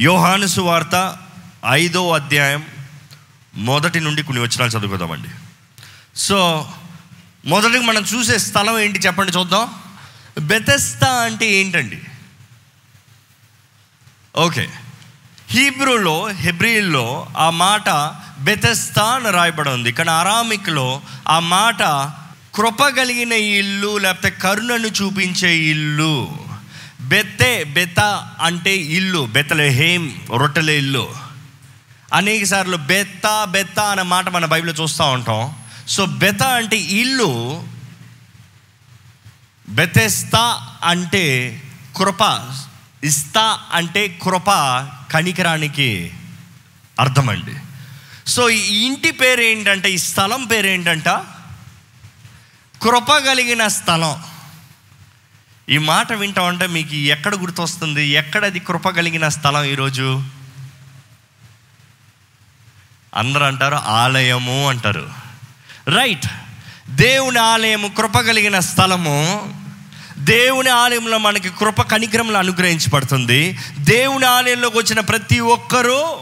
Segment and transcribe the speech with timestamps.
[0.00, 1.16] యోహాను సువార్త
[1.70, 2.66] ఐదో అధ్యాయం
[3.54, 5.28] మొదటి నుండి కొన్ని వచనాలు చదువుకుందామండి.
[6.16, 6.68] సో
[7.46, 9.74] మొదటికి మనం చూసే స్థలం ఏంటి చెప్పండి చూద్దాం.
[10.40, 12.02] బెతెస్తా అంటే ఏంటండి?
[14.36, 14.68] ఓకే.
[15.50, 17.88] హీబ్రూలో హెబ్రిల్లో ఆ మాట
[18.38, 19.92] బెతెస్తా అని రాయబడి ఉంది.
[19.92, 21.82] కానీ అరామిక్లో ఆ మాట
[22.54, 26.47] కృప కలిగిన ఇల్లు లేకపోతే కరుణను చూపించే ఇల్లు.
[27.08, 28.00] బెత్తే బెత
[28.40, 31.14] అంటే ఇల్లు బెతలహేం రొట్టెల ఇల్లు.
[32.14, 35.56] అనేక సార్లు బెత్త బెత్త అనే మాట మన బైబిల్లో చూస్తూ ఉంటాం.
[35.88, 37.64] సో బెత అంటే ఇల్లు
[39.68, 41.62] బెతెస్తా అంటే
[41.96, 42.44] కృప
[43.04, 44.50] ఇస్తా అంటే కృప
[45.12, 46.12] కనికరానికి
[47.00, 47.54] అర్థమండి.
[48.30, 51.08] సో ఈ ఇంటి పేరు ఏంటంటే ఈ స్థలం పేరు ఏంటంట
[52.82, 54.37] కృప కలిగిన స్థలం.
[55.68, 58.08] ఈ మాట వింటా ఉంటే మీకు ఎక్కడ గుర్తొస్తుంది?
[58.08, 60.24] ఎక్కడది కృప కలిగిన స్థలం ఈరోజు?
[63.14, 65.10] అందరూ అంటారు ఆలయము అంటారు.
[65.88, 66.26] రైట్
[66.90, 69.52] దేవుని ఆలయము కృప కలిగిన స్థలము.
[70.18, 73.58] దేవుని ఆలయంలో మనకి కృప కనికరంలో అనుగ్రహించబడుతుంది.
[73.78, 76.18] దేవుని ఆలయంలోకి వచ్చిన ప్రతి ఒక్కరూ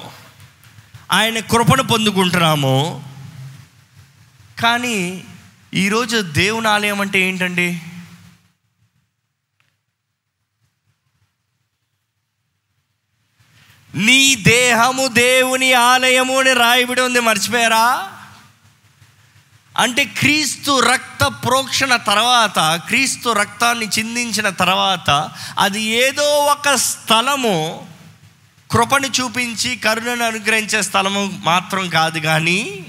[1.13, 3.05] ఆయన కృపను పొందుకుంటున్నాము.
[4.63, 5.25] కానీ
[5.75, 7.81] ఈరోజు దేవుని ఆలయం అంటే ఏంటండి?
[13.97, 18.09] నీ దేహము దేవుని ఆలయము అని రాయబడి ఉంది మర్చిపోయారా?
[19.79, 27.87] అంటే క్రీస్తు రక్త ప్రోక్షణ తర్వాత క్రీస్తు రక్తాన్ని చిందించిన తర్వాత అది ఏదో ఒక స్థలము
[28.71, 32.87] కృపని చూపించి కరుణను అనుగ్రహించే స్థలము మాత్రం కాదు కానీ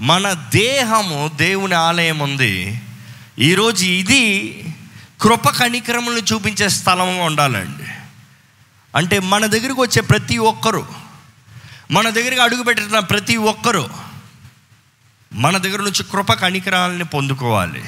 [0.00, 2.80] మన దేహము దేవుని ఆలయం ఉంది.
[3.38, 4.64] ఈరోజు ఇది
[5.20, 8.01] కృప కనికరములను చూపించే స్థలంగా ఉండాలండి.
[8.96, 10.86] అంటే మన దగ్గరికి వచ్చే ప్రతి ఒక్కరు
[11.90, 13.90] మన దగ్గరికి అడుగుపెట్టిన ప్రతి ఒక్కరు
[15.32, 17.84] మన దగ్గర నుంచి కృప కణికరాలని పొందుకోవాలి.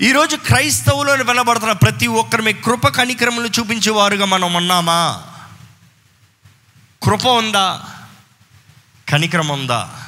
[0.00, 5.22] ఈరోజు క్రైస్తవులో వెనబడుతున్న ప్రతి ఒక్కరిమే కృప కనికరములు చూపించేవారుగా మనం ఉన్నామా?
[7.02, 7.84] కృప ఉందా?
[9.08, 9.99] కనికరం ఉందా?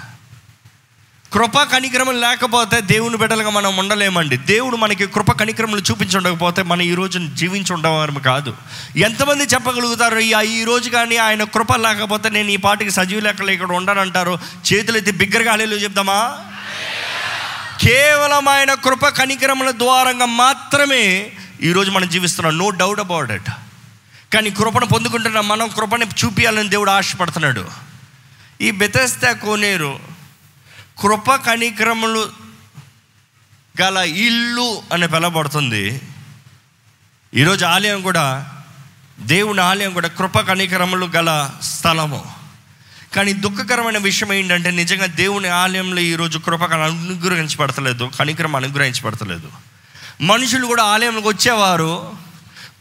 [1.33, 4.37] కృప కనిక్రమం లేకపోతే దేవుని బిడ్డలుగా మనం ఉండలేమండి.
[4.37, 8.57] దేవుడు మనకి కృప కనిక్రమలు చూపించుండకపోతే మనం ఈ రోజు జీవించి కాదు.
[8.97, 14.39] ఎంతమంది చెప్పగలుగుతారు ఈ రోజు కానీ ఆయన కృప లేకపోతే నేను ఈ పాటికి సజీవ లెక్క ఇక్కడ ఉండనంటారు?
[14.73, 16.39] చేతులు ఎత్తి బిగ్గరగా అలేలు చెప్దామా?
[17.81, 21.33] కేవలం ఆయన కృప కనిక్రమల ద్వారంగా మాత్రమే
[21.63, 22.59] ఈరోజు మనం జీవిస్తున్నాం.
[22.59, 23.51] నో డౌట్ అబౌట్ ఇట్
[24.35, 27.67] కానీ కృపను పొందుకుంటున్న మనం కృపని చూపించాలని దేవుడు ఆశపడుతున్నాడు.
[28.61, 30.12] ఈ బెతెస్తా కోనేరు
[31.03, 32.31] కృప కనిక్రములు
[33.81, 36.01] గల ఇల్లు అని పిలబడుతుంది
[37.35, 38.55] ఈరోజు ఆలయం కూడా
[39.21, 42.33] దేవుని ఆలయం కూడా కృప కనికరములు గల స్థలము.
[43.17, 49.49] కానీ దుఃఖకరమైన విషయం ఏంటంటే నిజంగా దేవుని ఆలయంలో ఈరోజు కృప అనుగ్రహించబడతలేదు కనికరం అనుగ్రహించబడతలేదు.
[50.21, 52.13] మనుషులు కూడా ఆలయంలోకి వచ్చేవారు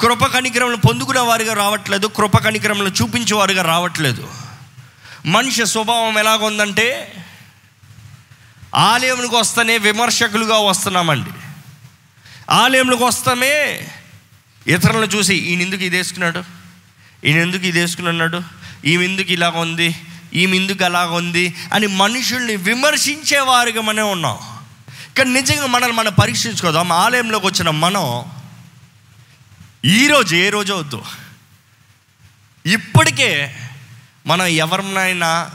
[0.02, 4.28] కృప కనికరములు పొందుకునే వారిగా రావట్లేదు కృప కనికరములు చూపించేవారుగా రావట్లేదు.
[5.26, 7.14] మనిషి స్వభావం ఎలాగుందంటే
[8.76, 11.30] ఆలయంలోకి వస్తేనే విమర్శకులుగా వస్తున్నామండి.
[12.50, 13.88] ఆలయంలోకి వస్తామే
[14.68, 16.44] ఇతరులను చూసి ఈయన ఎందుకు ఇది వేసుకున్నాడు?
[17.26, 18.42] ఈయన ఎందుకు ఇది వేసుకున్నాడు
[18.86, 19.96] ఈమె ఎందుకు ఇలాగ ఉంది?
[20.34, 21.56] ఈమె ఎందుకు అలాగ ఉంది?
[21.74, 24.40] అని మనుషుల్ని విమర్శించేవారుగా మనం ఉన్నాం.
[25.18, 28.26] కానీ నిజంగా మనల్ని మనం పరీక్షించుకోదాం ఆలయంలోకి వచ్చిన మనం
[29.86, 31.04] ఈరోజు ఏ రోజు వద్దు.
[32.66, 33.56] ఇప్పటికే
[34.28, 35.50] మనం ఎవరినైనా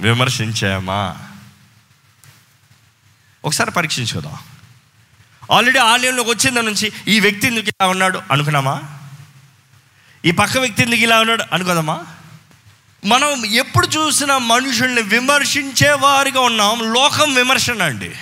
[0.00, 1.16] విమర్శించామా?
[3.44, 4.38] ఒకసారి పరీక్షించుకుందాం.
[5.56, 8.82] ఆల్రెడీ ఆలయంలోకి వచ్చిన నుంచి ఈ వ్యక్తి ఎందుకు ఇలా ఉన్నాడు అనుకున్నామా?
[10.24, 12.06] ఈ పక్క వ్యక్తి ఎందుకు ఇలా ఉన్నాడు అనుకోదామా?
[13.04, 16.92] మనం ఎప్పుడు చూసిన మనుషుల్ని విమర్శించే వారిగా ఉన్నాం.
[16.92, 18.12] లోకం విమర్శన అండి.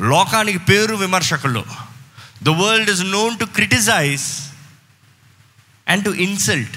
[0.00, 1.64] లోకానికి పేరు విమర్శకులు.
[2.42, 4.42] The world is known to criticize
[5.88, 6.76] and to insult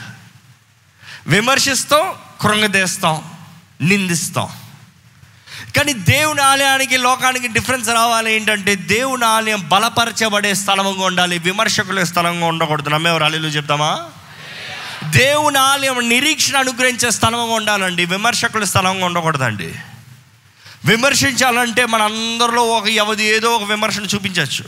[1.28, 3.37] విమర్శిస్తాం కృంగదేస్తాం.
[3.82, 4.48] నిందిస్తాం.
[5.78, 12.90] కానీ దేవుని ఆలయానికి లోకానికి డిఫరెన్స్ రావాలి ఏంటంటే దేవుని ఆలయం బలపరచబడే స్థలంగా ఉండాలి విమర్శకుల స్థలంగా ఉండకూడదు.
[12.90, 14.06] నమ్మేవారు అల్లు చెప్తామా
[15.04, 19.76] దేవుని ఆలయం నిరీక్షణ అనుగ్రహించే స్థలంగా ఉండాలండి విమర్శకుల స్థలంగా ఉండకూడదండి.
[20.86, 24.66] విమర్శించాలంటే మన అందరిలో ఒక ఎవది ఏదో ఒక విమర్శను చూపించవచ్చు.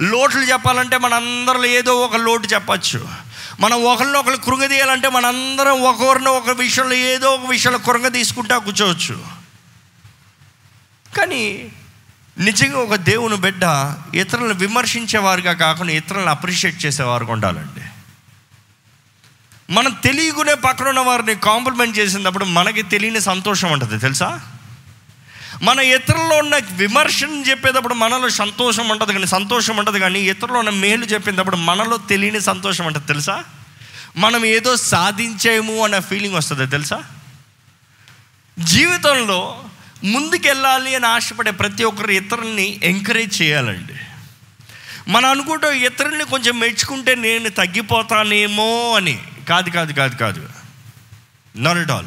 [0.00, 3.23] లోట్లు చెప్పాలంటే మన అందరిలో ఏదో ఒక లోటు చెప్పచ్చు.
[3.60, 9.24] మనం ఒకరిని ఒకరు కృంగదీయాలంటే మనందరం ఒకరిని ఒక విషయంలో ఏదో ఒక విషయంలో కృంగ తీసుకుంటా కూర్చోవచ్చు.
[11.16, 11.72] కానీ
[12.38, 13.62] నిజంగా ఒక దేవుని బిడ్డ
[14.14, 17.80] ఇతరులను విమర్శించేవారుగా కాకుండా ఇతరులను అప్రిషియేట్ చేసేవారుగా ఉండాలండి.
[19.72, 24.40] మనం తెలియకునే పక్కన ఉన్న వారిని కాంప్లిమెంట్ చేసినప్పుడు మనకి తెలియని సంతోషం ఉంటుంది తెలుసా?
[25.62, 31.04] మన ఇతరుల్లో ఉన్న విమర్శను చెప్పేటప్పుడు మనలో సంతోషం ఉంటుంది కానీ సంతోషం ఉంటుంది కానీ ఇతరులో ఉన్న మేలు
[31.04, 33.44] చెప్పేటప్పుడు మనలో తెలియని సంతోషం ఉంటుంది తెలుసా?
[34.16, 37.04] మనం ఏదో సాధించేము అన్న ఫీలింగ్ వస్తుంది తెలుసా?
[38.58, 39.64] జీవితంలో
[40.04, 43.92] ముందుకెళ్ళాలి అని ఆశపడే ప్రతి ఒక్కరు ఇతరుల్ని ఎంకరేజ్ చేయాలండి.
[45.08, 49.22] మనం అనుకుంటాం ఇతరుల్ని కొంచెం మెచ్చుకుంటే నేను తగ్గిపోతానేమో అని.
[49.48, 50.48] కాదు కాదు కాదు కాదు.
[51.56, 52.06] నాట్ ఆల్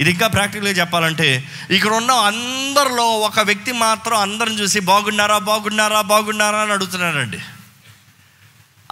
[0.00, 6.58] ఇది ఇంకా ప్రాక్టికల్గా చెప్పాలంటే ఇక్కడ ఉన్న అందరిలో ఒక వ్యక్తి మాత్రం అందరం చూసి బాగున్నారా బాగున్నారా బాగున్నారా
[6.58, 7.38] అని అడుగుతున్నారండి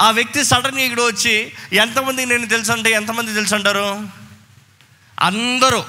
[0.00, 4.20] ఆ వ్యక్తి సడన్గా ఇక్కడ వచ్చి ఎంతమంది నేను తెలుసు అంటే ఎంతమంది తెలుసు అంటారు
[5.20, 5.84] అందరూ.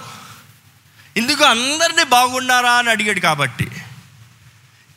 [1.18, 2.72] ఇందుకు అందరినీ బాగున్నారా?
[2.72, 3.66] అని అడిగాడు కాబట్టి.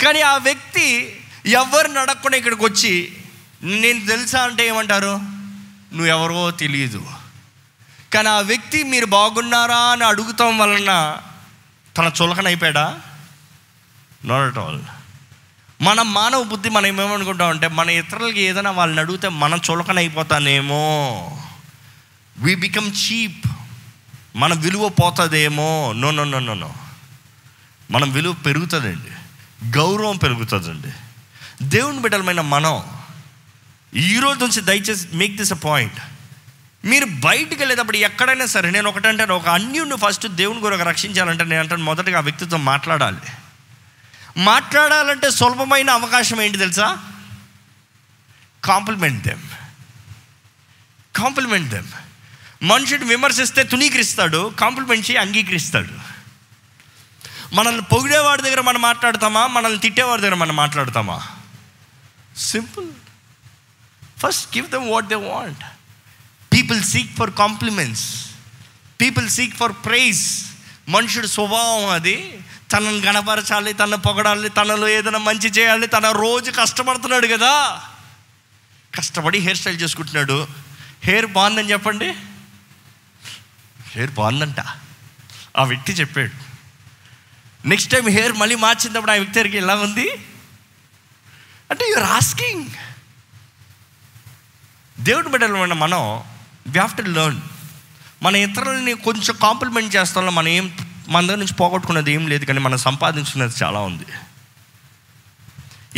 [0.04, 1.16] కానీ ఆ వ్యక్తి
[1.46, 3.12] ఎవరిని అడగకుండా ఇక్కడికి వచ్చి
[3.62, 5.20] నేను తెలుసా అంటే ఏమంటారు?
[5.94, 7.06] నువ్వెవరో తెలియదు.
[8.14, 11.16] కానీ ఆ వ్యక్తి మీరు బాగున్నారా అని అడుగుతాం వలన
[11.96, 13.00] తన చులకన అయిపోయాడా?
[14.24, 14.80] నాట్ అట్ ఆల్
[15.80, 20.84] మన మానవ బుద్ధి మనం ఏమనుకుంటాం అంటే మన ఇతరులకి ఏదైనా వాళ్ళని అడిగితే మనం చులకన అయిపోతానేమో.
[22.38, 23.46] వి బికమ్ చీప్
[24.36, 25.92] మన విలువ పోతుందేమో.
[25.96, 26.74] No no no no no
[27.90, 29.12] మనం విలువ పెరుగుతుందండి.
[29.78, 30.92] గౌరవం పెరుగుతుందండి.
[31.62, 32.84] దేవుని బిడ్డలమైన మనం
[33.94, 36.00] ఈరోజు నుంచి దయచేసి మేక్ దిస్ అ పాయింట్
[36.84, 41.84] మీరు బయటికి వెళ్ళేటప్పుడు ఎక్కడైనా సరే నేను ఒకటంటే ఒక అన్యుడిని ఫస్ట్ దేవుని గురకు రక్షించాలంటే నేను అంటాను
[41.84, 43.20] మొదటగా ఆ వ్యక్తితో మాట్లాడాలి.
[44.36, 46.98] మాట్లాడాలంటే సులభమైన అవకాశం ఏంటి తెలుసా?
[48.64, 49.42] కాంప్లిమెంట్ దెమ్
[51.16, 51.88] కాంప్లిమెంట్ దెమ్
[52.62, 56.14] మనుషుడు విమర్శిస్తే తునీకరిస్తాడు కాంప్లిమెంట్ చేయి అంగీకరిస్తాడు.
[57.54, 59.46] మనల్ని పొగిడేవాడి దగ్గర మనం మాట్లాడతామా?
[59.46, 61.28] మనల్ని తిట్టేవాడి దగ్గర మనం మాట్లాడతామా?
[62.36, 62.86] Simple
[64.18, 65.64] first give them what they want
[66.54, 68.26] people seek for compliments
[69.00, 70.44] people seek for praise
[70.88, 72.38] మనుషుడు స్వభావం అది.
[72.72, 77.82] తనను గణపరచాలి తనను పొగడాలి తనలో ఏదైనా మంచి చేయాలి తన రోజు కష్టపడుతున్నాడు కదా.
[78.94, 80.48] కష్టపడి హెయిర్ స్టైల్ చేసుకుంటున్నాడు.
[81.02, 82.08] హెయిర్ బాగుందని చెప్పండి.
[83.90, 84.60] హెయిర్ బాగుందంట.
[85.56, 86.32] ఆ వ్యక్తి చెప్పాడు.
[87.68, 90.10] నెక్స్ట్ టైం హెయిర్ మళ్ళీ మార్చినప్పుడు ఆ వ్యక్తి దగ్గరికి ఎలా ఉంది?
[91.70, 92.66] అంటే యూఆర్ ఆస్కింగ్
[95.00, 96.22] దేవుడి బిడ్డలు మనం
[96.66, 97.40] వి హ్యావ్ టు లెర్న్
[98.22, 100.72] మన ఇతరులని కొంచెం కాంప్లిమెంట్ చేస్తాం మనం ఏం
[101.08, 104.04] మన దగ్గర నుంచి పోగొట్టుకున్నది ఏం లేదు కానీ మనం సంపాదించుకున్నది చాలా ఉంది.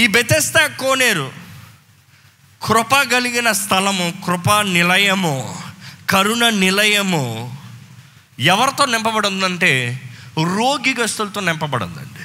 [0.03, 1.33] ఈ బెతెస్తా కోనేరు
[2.63, 5.63] కృప కలిగిన స్థలము కృప నిలయము
[6.11, 7.57] కరుణ నిలయము
[8.39, 10.01] ఎవరితో నింపబడి ఉందంటే
[10.39, 12.25] రోగిగస్తులతో నింపబడిందండి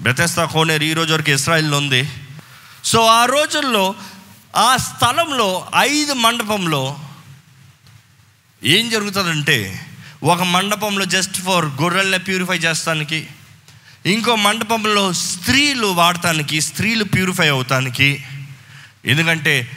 [0.00, 2.10] బెతెస్తా కోనేరు ఈ రోజు వరకు ఇస్రాయిల్లో ఉంది.
[2.84, 3.94] సో ఆ రోజుల్లో
[4.56, 7.00] ఆ స్థలంలో ఐదు మండపంలో
[8.62, 9.86] ఏం జరుగుతుందంటే
[10.22, 13.28] ఒక మండపంలో జస్ట్ ఫర్ గొర్రెల్ని ప్యూరిఫై చేస్తానికి
[14.06, 18.24] ఇంకో మండపంలో స్త్రీలు వాడటానికి స్త్రీలు ప్యూరిఫై అవుతానికి
[19.06, 19.70] ఎందుకంటే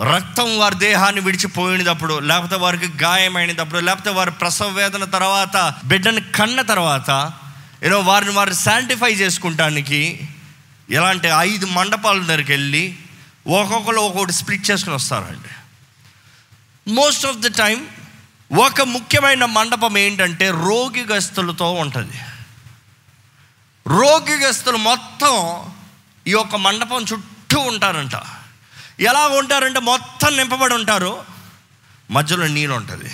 [0.00, 7.32] రక్తం వారి దేహాన్ని విడిచిపోయినప్పుడు లేకపోతే వారికి గాయమైనప్పుడు లేకపోతే వారి ప్రసవ వేదన తర్వాత బిడ్డని కన్న తర్వాత
[7.82, 10.28] ఏదో వారిని వారు శాంటిఫై చేసుకుంటానికి
[10.90, 12.94] ఎలాంటి ఐదు మండపాల దగ్గరికి వెళ్ళి
[13.46, 15.61] ఒక్కొక్కరు ఒక్కొక్కటి స్ప్లిట్ చేసుకుని వస్తారండి.
[16.88, 17.88] మోస్ట్ ఆఫ్ ద టైం
[18.58, 22.18] ఒక ముఖ్యమైన మండపం ఏంటంటే రోగిగస్తులతో ఉంటుంది.
[23.86, 25.34] రోగిగస్తులు మొత్తం
[26.26, 28.12] ఈ యొక్క మండపం చుట్టూ ఉంటారంట.
[29.00, 31.24] ఎలా ఉంటారంటే మొత్తం నింపబడి ఉంటారు.
[32.10, 33.10] మధ్యలో నీళ్ళు ఉంటుంది.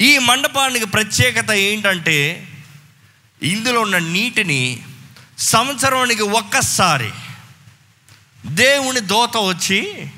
[0.00, 2.48] ఈ మండపానికి ప్రత్యేకత ఏంటంటే
[3.42, 4.82] ఇందులో ఉన్న నీటిని
[5.38, 7.10] సంవత్సరానికి ఒక్కసారి
[8.46, 10.10] దేవుని దోత వచ్చి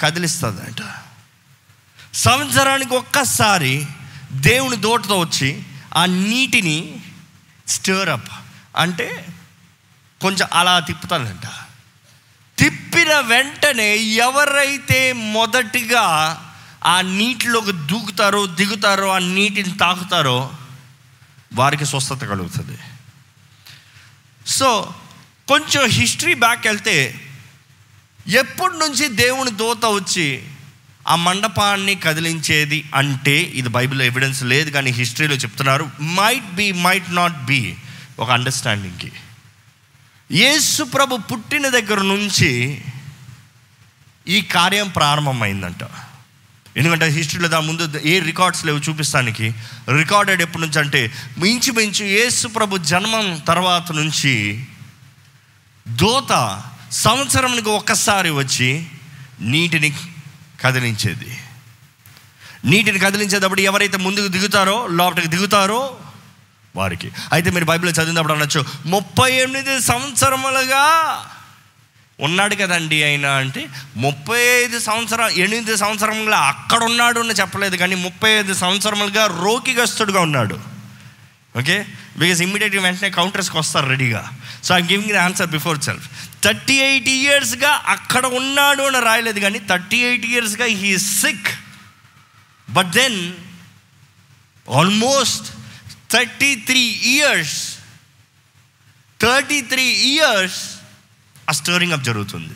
[0.00, 1.05] కదిలిస్తుందంట
[2.16, 3.86] సంవత్సరానికి ఒక్కసారి
[4.32, 5.62] దేవుని దోటతో వచ్చి
[5.96, 6.96] ఆ నీటిని
[7.68, 8.28] స్టర్ అప్
[8.76, 9.26] అంటే
[10.22, 11.46] కొంచెం అలా తిప్పుతానంట
[12.58, 16.02] తిప్పిన వెంటనే ఎవరైతే మొదటిగా
[16.84, 20.50] ఆ నీటిలోకి దూకుతారో దిగుతారో ఆ నీటిని తాకుతారో
[21.54, 22.78] వారికి స్వస్థత కలుగుతుంది.
[24.46, 24.94] సో
[25.48, 27.20] కొంచెం హిస్టరీ బ్యాక్ వెళ్తే
[28.26, 30.48] ఎప్పటి నుంచి దేవుని దోత వచ్చి
[31.06, 37.44] ఆ మండపాన్ని కదిలించేది అంటే ఇది బైబిల్ ఎవిడెన్స్ లేదు కానీ హిస్టరీలో చెప్తున్నారు might be might not
[37.44, 37.76] be
[38.18, 39.12] ఒక అండర్స్టాండింగ్కి
[40.32, 42.82] యేసు ప్రభు పుట్టిన దగ్గర నుంచి
[44.28, 45.84] ఈ కార్యం ప్రారంభమైందంట.
[46.76, 49.54] ఎందుకంటే హిస్టరీలో దాని ముందు ఏ రికార్డ్స్ లేవు చూపిస్తానికి.
[49.96, 54.64] రికార్డెడ్ ఎప్పటి నుంచి అంటే మించుమించు యేసు ప్రభు జన్మం తర్వాత నుంచి
[55.88, 58.86] దోత సంవత్సరానికి ఒక్కసారి వచ్చి
[59.40, 59.94] నీటిని
[60.60, 61.38] కదిలించేది.
[62.64, 65.96] నీటిని కదిలించేటప్పుడు ఎవరైతే ముందుకు దిగుతారో లోపలికి దిగుతారో
[66.76, 67.10] వారికి.
[67.32, 70.84] అయితే మీరు బైబిల్ చదివినప్పుడు అనొచ్చు ముప్పై ఎనిమిది సంవత్సరములుగా
[72.20, 78.30] ఉన్నాడు కదండి ఆయన అంటే ముప్పై ఐదు సంవత్సరం ఎనిమిది సంవత్సరములుగా అక్కడ ఉన్నాడు అని చెప్పలేదు కానీ ముప్పై
[78.30, 80.60] ఐదు సంవత్సరములుగా రోగిగస్తుడుగా ఉన్నాడు.
[81.58, 81.86] ఓకే?
[82.18, 84.30] బికాస్ ఇమ్మీడియట్గా వెంటనే కౌంటర్స్కి వస్తారు రెడీగా.
[84.64, 86.08] So I giving the answer before self
[86.46, 91.48] thirty eight ఇయర్స్గా అక్కడ ఉన్నాడు అని రాయలేదు కానీ థర్టీ ఎయిట్ ఇయర్స్గా he sick
[92.70, 93.18] but then
[94.68, 95.46] almost
[96.10, 96.82] thirty three
[97.14, 97.56] years
[99.20, 100.60] thirty three years
[101.48, 102.54] ఆ స్టోరింగ్ అప్ జరుగుతుంది.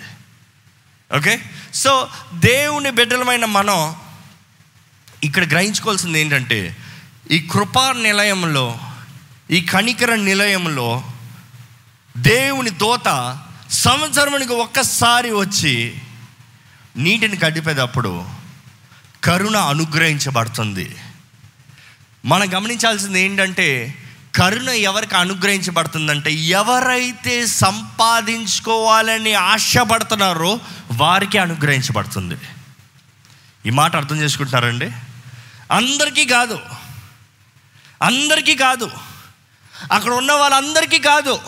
[1.16, 1.42] ఓకే
[1.74, 3.96] సో దేవుని బిడ్డలమైన మనం
[5.24, 6.76] ఇక్కడ గ్రహించుకోవాల్సింది ఏంటంటే
[7.30, 8.80] ఈ కృపా నిలయంలో
[9.50, 11.04] ఈ కణికర నిలయంలో
[12.16, 13.08] దేవుని దోత
[13.70, 15.98] సంవత్సరానికి ఒక్కసారి వచ్చి
[16.96, 18.24] నీటిని గడిపేటప్పుడు
[19.24, 20.96] కరుణ అనుగ్రహించబడుతుంది.
[22.24, 23.96] మనం గమనించాల్సింది ఏంటంటే
[24.34, 30.60] కరుణ ఎవరికి అనుగ్రహించబడుతుందంటే ఎవరైతే సంపాదించుకోవాలని ఆశపడుతున్నారో
[30.92, 32.36] వారికి అనుగ్రహించబడుతుంది.
[33.66, 34.86] ఈ మాట అర్థం చేసుకుంటున్నారండి?
[35.72, 36.58] అందరికీ కాదు.
[38.02, 38.90] అందరికీ కాదు.
[39.92, 41.40] అక్కడ ఉన్న వాళ్ళందరికీ కాదు.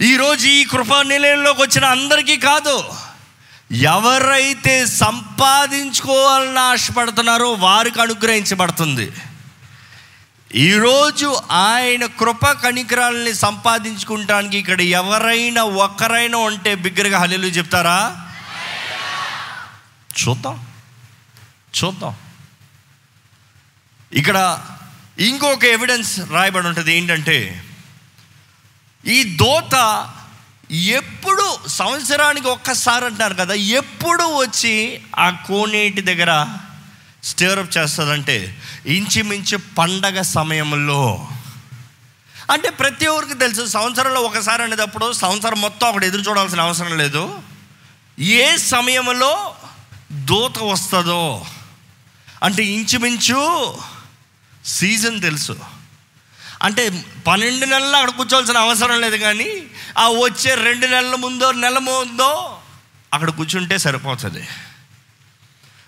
[0.00, 2.84] ఈరోజు ఈ కృపా నిలయంలోకి వచ్చిన అందరికీ కాదు
[3.72, 9.12] ఎవరైతే సంపాదించుకోవాలని ఆశపడుతున్నారో వారికి అనుగ్రహించబడుతుంది.
[10.54, 18.26] ఈరోజు ఆయన కృప కణికరాలని సంపాదించుకుంటానికి ఇక్కడ ఎవరైనా ఒక్కరైనా ఉంటే బిగ్గరగా హలీలు చెప్తారా?
[20.22, 20.66] చూద్దాం.
[21.82, 22.16] చూద్దాం.
[24.12, 24.58] ఇక్కడ
[25.18, 27.64] ఇంకొక ఎవిడెన్స్ రాయబడి ఉంటుంది ఏంటంటే
[29.06, 30.08] ఈ దోత
[30.70, 36.46] ఎప్పుడు సంవత్సరానికి ఒక్కసారి అంటారు కదా ఎప్పుడు వచ్చి ఆ కోనేటి దగ్గర
[37.24, 41.28] స్టేరప్ చేస్తుందంటే ఇంచుమించు పండగ సమయంలో.
[42.50, 47.42] అంటే ప్రతి ఒక్కరికి తెలుసు సంవత్సరంలో ఒకసారి అనేటప్పుడు సంవత్సరం మొత్తం అక్కడ ఎదురు చూడాల్సిన అవసరం లేదు.
[48.18, 49.54] ఏ సమయంలో
[50.12, 51.46] దూత వస్తుందో
[52.42, 53.74] అంటే ఇంచుమించు
[54.64, 55.77] సీజన్ తెలుసు.
[56.62, 59.66] అంటే పన్నెండు నెలలు అక్కడ కూర్చోవాల్సిన అవసరం లేదు కానీ
[59.98, 62.60] ఆ వచ్చే రెండు నెలల ముందో నెల ముందో
[63.12, 64.48] అక్కడ కూర్చుంటే సరిపోతుంది.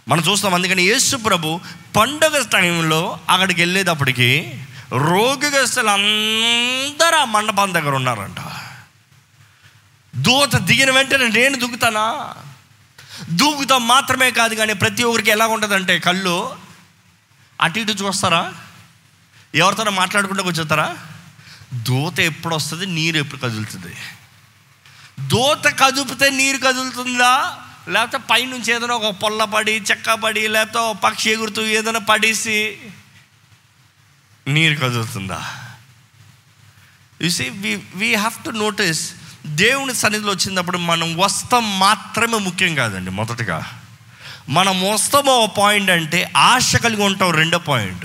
[0.09, 1.61] మనం చూస్తాం అందుకని యేసు ప్రభు
[1.97, 4.61] పండగ టైంలో అక్కడికి వెళ్ళేటప్పటికి
[4.93, 8.41] రోగిగస్తులు అందరూ ఆ మండపం దగ్గర ఉన్నారంట.
[10.17, 12.35] దూత దిగిన వెంటనే నేను దూకుతానా?
[13.31, 16.57] దూకుతాం మాత్రమే కాదు కానీ ప్రతి ఒక్కరికి ఎలా ఉంటుందంటే కళ్ళు
[17.61, 18.55] అటు ఇటు చూస్తారా?
[19.55, 20.97] ఎవరితోనో మాట్లాడుకుంటూ కూర్చోతారా
[21.75, 22.87] దూత ఎప్పుడు వస్తుంది?
[22.87, 23.95] నీరు ఎప్పుడు కదులుతుంది?
[25.29, 27.57] దూత కదుపితే నీరు కదులుతుందా?
[27.89, 32.79] లేకపోతే పైనుంచి ఏదైనా ఒక పొల్ల పడి చెక్క పడి లేకపోతే ఒక పక్షి ఎగురుతూ ఏదైనా పడేసి
[34.49, 35.57] నీరు కదులుతుందా?
[37.29, 39.13] See we we have to notice
[39.47, 43.81] దేవుని సన్నిధిలో వచ్చినప్పుడు మనం వస్తాం మాత్రమే ముఖ్యం కాదండి మొదటగా.
[44.49, 48.05] మనం వస్తామో ఒక పాయింట్ అంటే ఆశ కలిగి ఉంటాం రెండో పాయింట్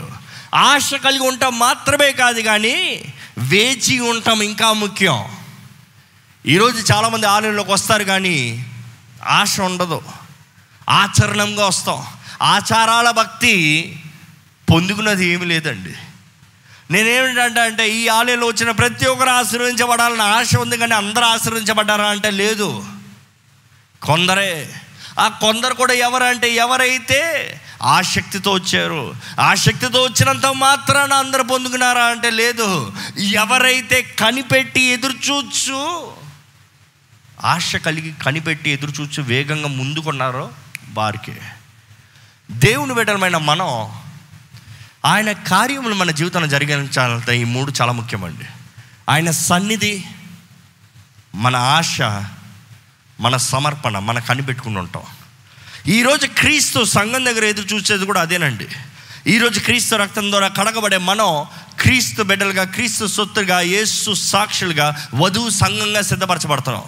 [0.55, 3.03] ఆశ కలిగి ఉంటాం మాత్రమే కాదు కానీ
[3.37, 5.37] వేచి ఉంటాం ఇంకా ముఖ్యం.
[6.45, 8.65] ఈరోజు చాలామంది ఆలయంలోకి వస్తారు కానీ
[9.23, 10.01] ఆశ ఉండదు.
[10.89, 12.05] ఆచరణంగా వస్తాం.
[12.41, 13.53] ఆచారాల భక్తి
[14.71, 15.93] పొందుకున్నది ఏమి లేదండి.
[16.91, 22.85] నేనేమిటంటే అంటే ఈ ఆలయంలో వచ్చిన ప్రతి ఒక్కరు ఆశీర్వదించబడాలని ఆశ ఉంది కానీ అందరూ ఆశీర్వదించబడ్డారా అంటే లేదు.
[24.01, 24.69] కొందరే.
[25.19, 27.21] ఆ కొందరు కూడా ఎవరంటే ఎవరైతే
[27.85, 29.15] ఆసక్తితో వచ్చారు.
[29.39, 32.93] ఆసక్తితో వచ్చినంత మాత్రాన అందరు పొందుకున్నారా అంటే లేదు.
[33.17, 36.11] ఎవరైతే కనిపెట్టి ఎదురుచూచు
[37.43, 40.49] ఆశ కలిగి కనిపెట్టి ఎదురుచూచి వేగంగా ముందుకున్నారో
[40.93, 41.35] వారికి.
[42.51, 43.91] దేవుని బిడ్డలమైన మనం
[45.05, 48.45] ఆయన కార్యములు మన జీవితంలో జరిగించాలంటే ఈ మూడు చాలా ముఖ్యమండి.
[49.09, 50.03] ఆయన సన్నిధి
[51.35, 52.01] మన ఆశ
[53.19, 55.03] మన సమర్పణ మన కనిపెట్టుకుని ఉంటాం.
[55.87, 58.67] ఈరోజు క్రీస్తు సంఘం దగ్గర ఎదురు చూసేది కూడా అదేనండి.
[59.27, 61.45] ఈరోజు క్రీస్తు రక్తం ద్వారా కడగబడే మనం
[61.79, 66.83] క్రీస్తు బిడ్డలుగా క్రీస్తు సొత్తుగా యేసు సాక్షులుగా వధువు సంఘంగా సిద్ధపరచబడతాం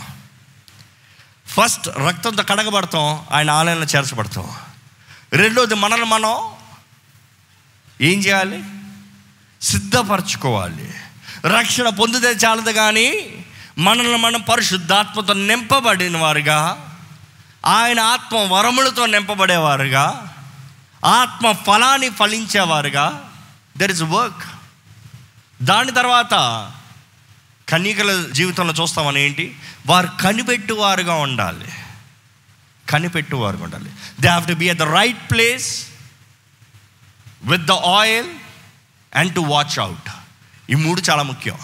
[1.48, 4.50] ఫస్ట్ రక్తంతో కడగబడతాం ఆయన ఆలయంలో చేర్చబడతాం.
[5.34, 6.36] రెండోది మనల్ని మనం
[8.02, 8.64] ఏం చేయాలి?
[9.62, 10.94] సిద్ధపరచుకోవాలి.
[11.46, 13.30] రక్షణ పొందితే చాలదు కానీ
[13.78, 16.84] మనల్ని మనం పరిశుద్ధాత్మతో నింపబడిన వారుగా
[17.68, 20.36] ఆయన ఆత్మ వరములతో నింపబడేవారుగా
[21.06, 23.32] ఆత్మ ఫలాన్ని ఫలించేవారుగా.
[23.78, 24.44] దెర్ ఇస్ వర్క్
[25.62, 26.34] దాని తర్వాత
[27.70, 29.58] కన్యకల జీవితంలో చూస్తామని ఏంటి?
[29.88, 31.68] వారు కనిపెట్టువారుగా ఉండాలి.
[32.90, 33.92] కనిపెట్టువారుగా ఉండాలి.
[34.20, 35.88] They have to be at the right place
[37.44, 38.30] with the oil
[39.16, 40.12] and to watch out
[40.70, 41.60] ఈ మూడు చాలా ముఖ్యం.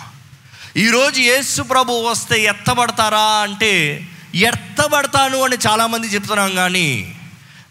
[0.78, 7.20] ఈరోజు యేసు ప్రభు వస్తే ఎత్తబడతారా అంటే ఎత్తబడతాను అని చాలామంది చెప్తున్నాం కానీ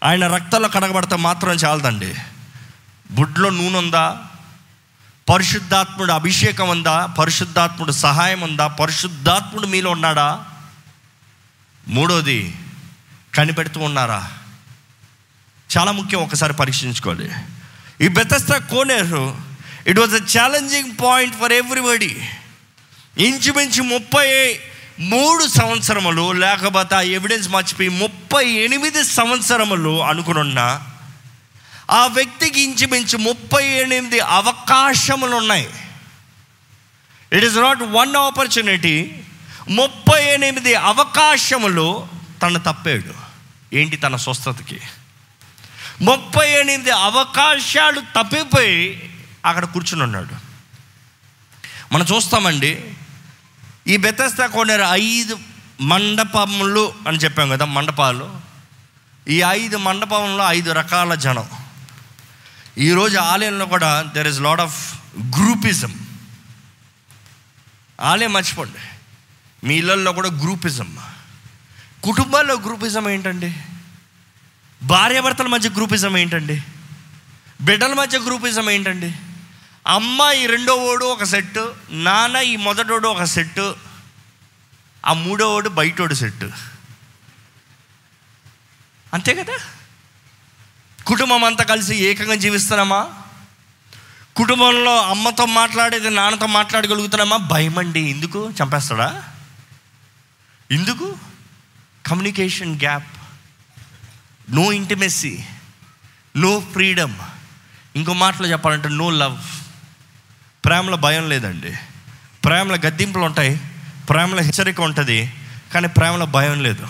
[0.03, 2.15] ఆయన రక్తంలో కడగబడితే మాత్రం చాలదండి.
[3.11, 4.17] బుడ్లో నూనె ఉందా?
[5.29, 7.05] పరిశుద్ధాత్ముడు అభిషేకం ఉందా?
[7.05, 8.67] పరిశుద్ధాత్ముడు సహాయం ఉందా?
[8.67, 10.45] పరిశుద్ధాత్ముడు మీలో ఉన్నాడా?
[11.87, 12.55] మూడోది
[13.35, 14.31] కనిపెడుతూ ఉన్నారా?
[15.77, 17.31] చాలా ముఖ్యం ఒకసారి పరీక్షించుకోవాలి.
[18.01, 19.37] ఈ Bethesda Koneru
[19.87, 22.29] it was a challenging point for everybody
[23.17, 24.59] ఇంచుమించు ముప్పై
[24.99, 30.83] మూడు సంవత్సరములు లేకపోతే ఆ ఎవిడెన్స్ మర్చిపోయి ముప్పై ఎనిమిది సంవత్సరములు అనుకునున్నా
[31.91, 35.69] ఆ వ్యక్తికి ఇంచుమించు ముప్పై ఎనిమిది అవకాశములు ఉన్నాయి.
[37.33, 39.23] It is not one opportunity
[39.69, 42.07] ముప్పై ఎనిమిది అవకాశములు
[42.41, 43.13] తను తప్పాడు.
[43.75, 44.79] ఏంటి తన స్వస్థతకి?
[46.01, 49.09] ముప్పై ఎనిమిది అవకాశాలు తప్పిపోయి
[49.45, 50.53] అక్కడ కూర్చుని ఉన్నాడు.
[51.93, 52.93] మనం చూస్తామండి
[53.87, 55.39] ఈ బెతస్తా కొనేరు ఐదు
[55.81, 58.39] మండపములు అని చెప్పాం కదా మండపాలు.
[59.27, 61.49] ఈ ఐదు మండపంలో ఐదు రకాల జనం.
[62.77, 65.93] ఈరోజు ఆలయంలో కూడా there is lot of groupism
[68.01, 68.81] ఆలయం మర్చిపోండి.
[69.67, 70.97] మీ ఇళ్ళల్లో కూడా గ్రూపిజం
[72.03, 73.55] కుటుంబాల్లో గ్రూపిజం ఏంటండి?
[74.83, 76.61] భార్యాభర్తల మధ్య గ్రూపిజం ఏంటండి?
[77.61, 79.15] బిడ్డల మధ్య గ్రూపిజం ఏంటండి?
[79.87, 83.75] అమ్మ ఈ రెండో ఓడు ఒక సెట్టు నాన్న ఈ మొదటోడు ఒక సెట్టు
[85.05, 86.51] ఆ మూడో ఓడు బయటోడు సెట్టు.
[89.13, 89.57] అంతే కదా?
[91.05, 93.09] కుటుంబం అంతా కలిసి ఏకంగా జీవిస్తున్నామా?
[94.35, 97.37] కుటుంబంలో అమ్మతో మాట్లాడేది నాన్నతో మాట్లాడగలుగుతున్నామా?
[97.37, 97.99] భయం అండి.
[97.99, 98.53] ఎందుకు?
[98.63, 99.23] చంపేస్తాడా?
[100.71, 101.17] ఎందుకు?
[102.05, 103.07] Communication gap.
[104.49, 105.43] No intimacy
[106.37, 107.15] no freedom.
[107.95, 109.62] ఇంకో మాటలో చెప్పాలంటే నో లవ్.
[110.65, 111.73] ప్రేమలో భయం లేదండి.
[112.45, 113.61] ప్రేమలో గద్దింపులు ఉంటాయి
[114.09, 115.33] ప్రేమలో హెచ్చరిక ఉంటుంది
[115.73, 116.87] కానీ ప్రేమలో భయం లేదు.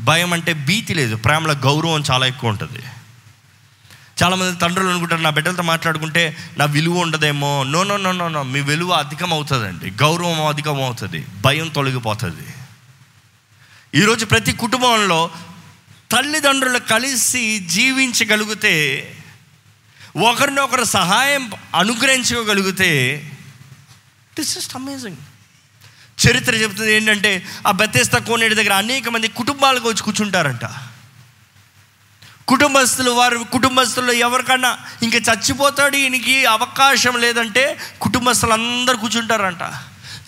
[0.00, 2.82] భయం అంటే భీతి లేదు ప్రేమలో గౌరవం చాలా ఎక్కువ ఉంటుంది.
[4.22, 7.62] చాలామంది తండ్రులు అనుకుంటారు నా బిడ్డలతో మాట్లాడుకుంటే నా విలువ ఉండదేమో.
[7.62, 12.46] No no no no no మీ విలువ అధికం అవుతుందండి గౌరవం అధికం అవుతుంది భయం తొలగిపోతుంది.
[13.94, 15.30] ఈరోజు ప్రతి కుటుంబంలో
[16.10, 18.74] తల్లిదండ్రులు కలిసి జీవించగలిగితే
[20.16, 22.90] ఒకరినొకరు సహాయం అనుగ్రహించగలిగితే
[24.38, 25.16] దిస్ ఇస్ అమేజింగ్
[26.26, 30.64] చరిత్ర చెబుతుంది ఏంటంటే ఆ బెత్తేస్త కోనేటి దగ్గర అనేక మంది కుటుంబాలకు వచ్చి కూర్చుంటారంట.
[32.48, 39.62] కుటుంబస్తులు వారు కుటుంబస్తులు ఎవరికన్నా ఇంకా చచ్చిపోతాడు ఈయనకి అవకాశం లేదంటే కుటుంబస్తులు అందరు కూర్చుంటారంట.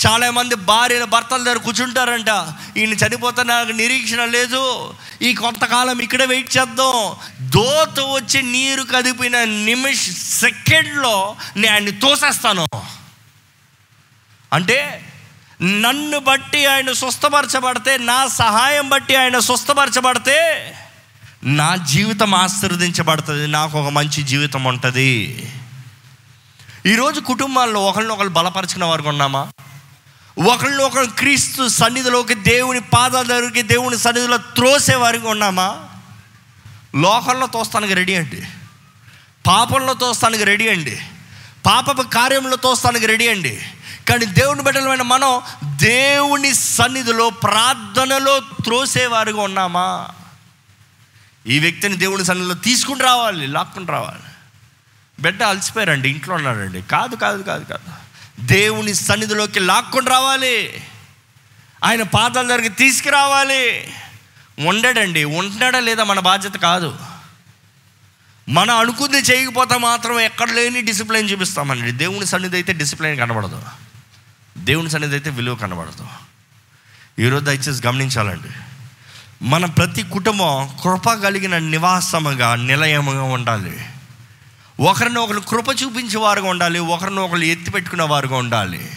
[0.07, 2.29] చాలామంది భార్యలు భర్తల దగ్గర కూర్చుంటారంట.
[2.79, 4.95] ఈయన చనిపోతే నాకు నిరీక్షణ లేదు.
[5.23, 7.15] ఈ కొంతకాలం ఇక్కడే వెయిట్ చేద్దాం.
[7.51, 12.67] దోత వచ్చి నీరు కదిపిన నిమిష సెకండ్లో నేను ఆయన్ని తోసేస్తాను.
[14.53, 15.09] అంటే
[15.63, 20.73] నన్ను బట్టి ఆయన స్వస్థపరచబడితే నా సహాయం బట్టి ఆయన స్వస్థపరచబడితే
[21.45, 23.47] నా జీవితం ఆశీర్వదించబడుతుంది.
[23.47, 25.51] నాకు ఒక మంచి జీవితం ఉంటుంది.
[26.87, 29.49] ఈరోజు కుటుంబాల్లో ఒకరినొకరు బలపరిచిన వారికి ఉన్నామా?
[30.39, 35.89] ఒకరిని ఒకరు క్రీస్తు సన్నిధిలోకి దేవుని పాదాల దగ్గరికి దేవుని సన్నిధిలో త్రోసే వారికి ఉన్నామా?
[36.97, 38.43] లోకంలో తోస్తానికి రెడీ అండి.
[39.47, 41.03] పాపంలో తోస్తానికి రెడీ అండి.
[41.67, 43.63] పాపపు కార్యంలో తోస్తానికి రెడీ అండి.
[44.09, 45.43] కానీ దేవుని బిడ్డలమైన మనం
[45.77, 50.09] దేవుని సన్నిధిలో ప్రార్థనలో త్రోసేవారుగా ఉన్నామా?
[51.47, 54.23] ఈ వ్యక్తిని దేవుని సన్నిధిలో తీసుకుని రావాలి లాక్కుని రావాలి.
[55.21, 56.83] బిడ్డ అలసిపోయారండి ఇంట్లో ఉన్నారండి.
[56.83, 58.02] కాదు కాదు కాదు కాదు.
[58.41, 60.85] దేవుని సన్నిధిలోకి లాక్కొని రావాలి.
[61.85, 63.95] ఆయన పాదాల దగ్గరికి తీసుకురావాలి.
[64.59, 66.99] ఉండడండి ఉండడా లేదా మన బాధ్యత కాదు.
[68.49, 71.93] మనం అనుకుంది చేయకపోతే మాత్రం ఎక్కడ లేని డిసిప్లిన్ చూపిస్తామండి.
[71.93, 73.63] దేవుని సన్నిధి అయితే డిసిప్లిన్ కనబడదు.
[74.59, 76.07] దేవుని సన్నిధి అయితే విలువ కనబడదు.
[77.19, 78.49] ఈరోజు దయచేసి గమనించాలండి.
[79.45, 83.87] మన ప్రతి కుటుంబం కృప కలిగిన నివాసముగా నిలయముగా ఉండాలి.
[84.81, 88.91] ఒకరినొకరు కృప చూపించే వారుగా ఉండాలి ఒకరినొకరు ఎత్తి పెట్టుకునే వారుగా ఉండాలి.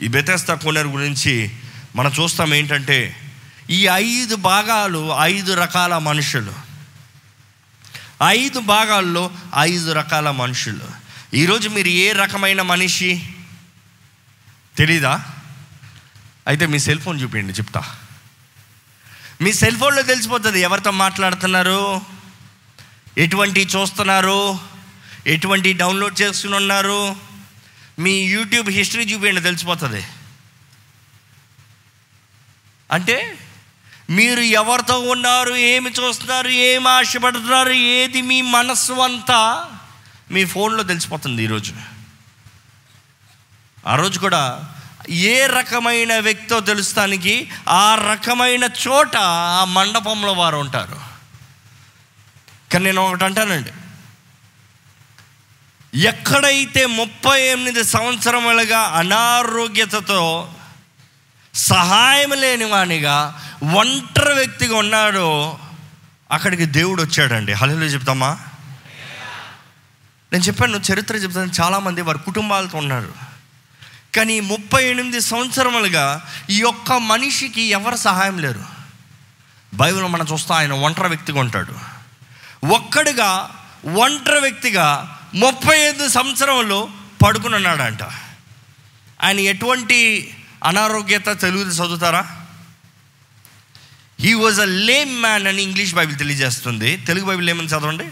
[0.00, 1.50] ఈ బెతస్తా కొనరు గురించి
[1.96, 3.16] మనం చూస్తాం ఏంటంటే
[3.70, 6.52] ఈ ఐదు భాగాలు ఐదు రకాల మనుషులు.
[8.26, 11.02] ఐదు భాగాల్లో ఐదు రకాల మనుషులు.
[11.34, 13.34] ఈరోజు మీరు ఏ రకమైన మనిషి?
[14.76, 15.24] తెలీదా?
[16.46, 17.96] అయితే మీ సెల్ ఫోన్ చూపించండి చెప్తా.
[19.40, 22.00] మీ సెల్ ఫోన్లో తెలిసిపోతుంది ఎవరితో మాట్లాడుతున్నారు?
[23.18, 24.58] ఎటువంటి చూస్తున్నారు?
[25.26, 27.16] ఎటువంటి డౌన్లోడ్ చేసుకుని ఉన్నారు?
[27.98, 30.04] మీ యూట్యూబ్ హిస్టరీ చూపించండి తెలిసిపోతుంది.
[32.90, 33.38] అంటే
[34.10, 39.70] మీరు ఎవరితో ఉన్నారు ఏమి చూస్తున్నారు ఏమి ఆశపడుతున్నారు ఏది మీ మనస్సు అంతా
[40.30, 41.72] మీ ఫోన్లో తెలిసిపోతుంది ఈరోజు
[43.86, 44.74] ఆ రోజు కూడా
[45.10, 51.11] ఏ రకమైన వ్యక్తితో తెలుస్తానికి ఆ రకమైన చోట ఆ మండపంలో వారు ఉంటారు.
[52.72, 53.70] కానీ నేను ఒకటి అంటానండి.
[55.98, 60.54] ఎక్కడైతే ముప్పై ఎనిమిది సంవత్సరములుగా అనారోగ్యతతో
[61.54, 63.42] సహాయం లేని వానిగా
[63.74, 65.58] ఒంటరి వ్యక్తిగా ఉన్నాడో
[66.32, 67.52] అక్కడికి దేవుడు వచ్చాడండి.
[67.52, 68.38] హలో చెప్తామా?
[70.32, 71.52] నేను చెప్పాను చరిత్ర చెప్తాను.
[71.60, 73.14] చాలామంది వారి కుటుంబాలతో ఉన్నారు.
[74.14, 78.64] కానీ ముప్పై ఎనిమిది సంవత్సరములుగా ఈ యొక్క మనిషికి ఎవరు సహాయం లేరు?
[79.74, 81.91] బైబిల్ మనం చూస్తా ఆయన ఒంటరి వ్యక్తిగా ఉంటాడు.
[82.64, 83.60] ఒక్కడిగా
[83.94, 86.88] ఒంటరి వ్యక్తిగా ముప్పై ఐదు సంవత్సరంలో
[87.22, 88.02] పడుకుని ఉన్నాడంట
[89.22, 90.30] ఆయన ఎటువంటి
[90.64, 92.44] అనారోగ్యత తెలుగు చదువుతారా?
[94.20, 96.96] He was a lame man అని ఇంగ్లీష్ బైబిల్ తెలియజేస్తుంది.
[96.96, 98.04] తెలుగు బైబిల్ ఏమని చదవండి?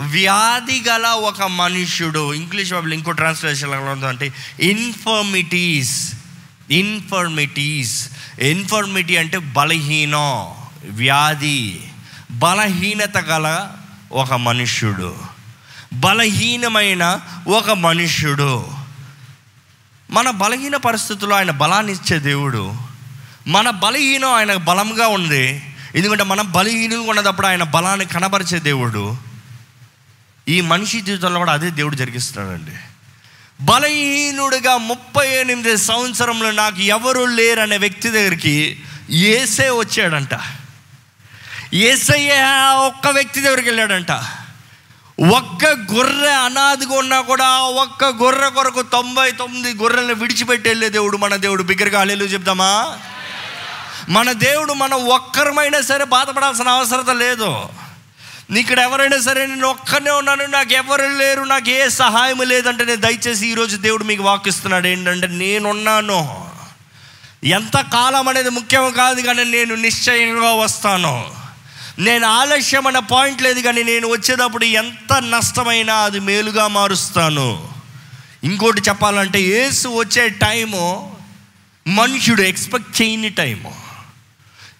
[0.00, 2.34] వ్యాధి గల ఒక మనుష్యుడు.
[2.34, 6.12] ఇంగ్లీష్ బైబిల్ ఇంకో ట్రాన్స్లేషన్ అంటే ఇన్ఫర్మిటీస్
[6.70, 8.08] ఇన్ఫర్మిటీస్
[8.40, 10.54] ఇన్ఫర్మిటీ అంటే బలహీనం
[10.96, 11.80] వ్యాధి.
[12.38, 13.72] బలహీనత గల
[14.12, 15.16] ఒక మనుష్యుడు.
[15.92, 18.68] బలహీనమైన ఒక మనుష్యుడు.
[20.10, 22.76] మన బలహీన పరిస్థితుల్లో ఆయన బలాన్ని ఇచ్చే దేవుడు.
[23.46, 25.62] మన బలహీనం ఆయన బలంగా ఉంది.
[25.94, 29.16] ఎందుకంటే మనం బలహీనంగా ఉన్నప్పుడు ఆయన బలాన్ని కనబరిచే దేవుడు.
[30.48, 32.72] ఈ మనిషి జీవితంలో కూడా అదే దేవుడు జరిగిస్తున్నాడండి.
[33.60, 40.34] బలహీనుడిగా ముప్పై ఎనిమిది సంవత్సరంలో నాకు ఎవరు లేరనే వ్యక్తి దగ్గరికి ఏసే వచ్చాడంట.
[41.74, 42.32] ఏసయ్య
[42.86, 44.10] ఒక్క వ్యక్తి దగ్గరికి వెళ్ళాడంట.
[45.36, 51.36] ఒక్క గొర్రె అనాదిగా ఉన్నా కూడా ఒక్క గొర్రె కొరకు తొంభై తొమ్మిది గొర్రెలను విడిచిపెట్టి వెళ్ళే దేవుడు మన
[51.36, 51.62] దేవుడు.
[51.62, 52.98] బిగ్గరగా అల్లెలు చెప్తామా
[54.08, 57.68] మన దేవుడు మనం ఒక్కరమైనా సరే బాధపడాల్సిన అవసరత లేదు.
[58.56, 63.46] ఇక్కడ ఎవరైనా సరే నేను ఒక్కనే ఉన్నాను నాకు ఎవరు లేరు నాకు ఏ సహాయం లేదంటే నేను దయచేసి
[63.46, 64.86] ఈరోజు దేవుడు మీకు వాకిస్తున్నాడు.
[64.86, 66.50] ఏంటంటే నేనున్నాను.
[67.44, 71.45] ఎంత కాలం అనేది ముఖ్యం కాదు కానీ నేను నిశ్చయంగా వస్తాను.
[71.98, 77.68] నేను ఆలస్యం అన్న పాయింట్ లేదు కానీ నేను వచ్చేటప్పుడు ఎంత నష్టమైనా అది మేలుగా మారుస్తాను.
[78.44, 81.16] ఇంకోటి చెప్పాలంటే ఏసు వచ్చే టైము
[81.88, 83.74] మనుషుడు ఎక్స్పెక్ట్ చేయని టైము.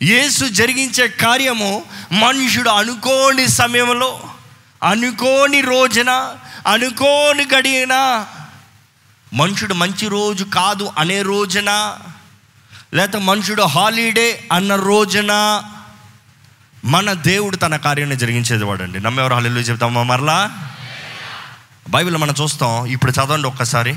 [0.02, 4.20] యేసు జరిగించే కార్యము మనుషుడు అనుకోని సమయంలో
[4.82, 8.26] అనుకోని రోజున అనుకోని గడియన
[9.34, 11.98] మనుషుడు మంచి రోజు కాదు అనే రోజున
[12.94, 15.32] లేకపోతే మనుషుడు హాలిడే అన్న రోజున
[16.84, 19.00] మన దేవుడు తన కార్యాన్ని జరిగించేది వాడండి.
[19.00, 20.02] నమ్మెవరు హాలీలు చెప్తామా?
[20.02, 20.68] మరలా?
[21.88, 23.96] బైబిల్ మనం చూస్తాం ఇప్పుడు చదవండి ఒక్కసారి.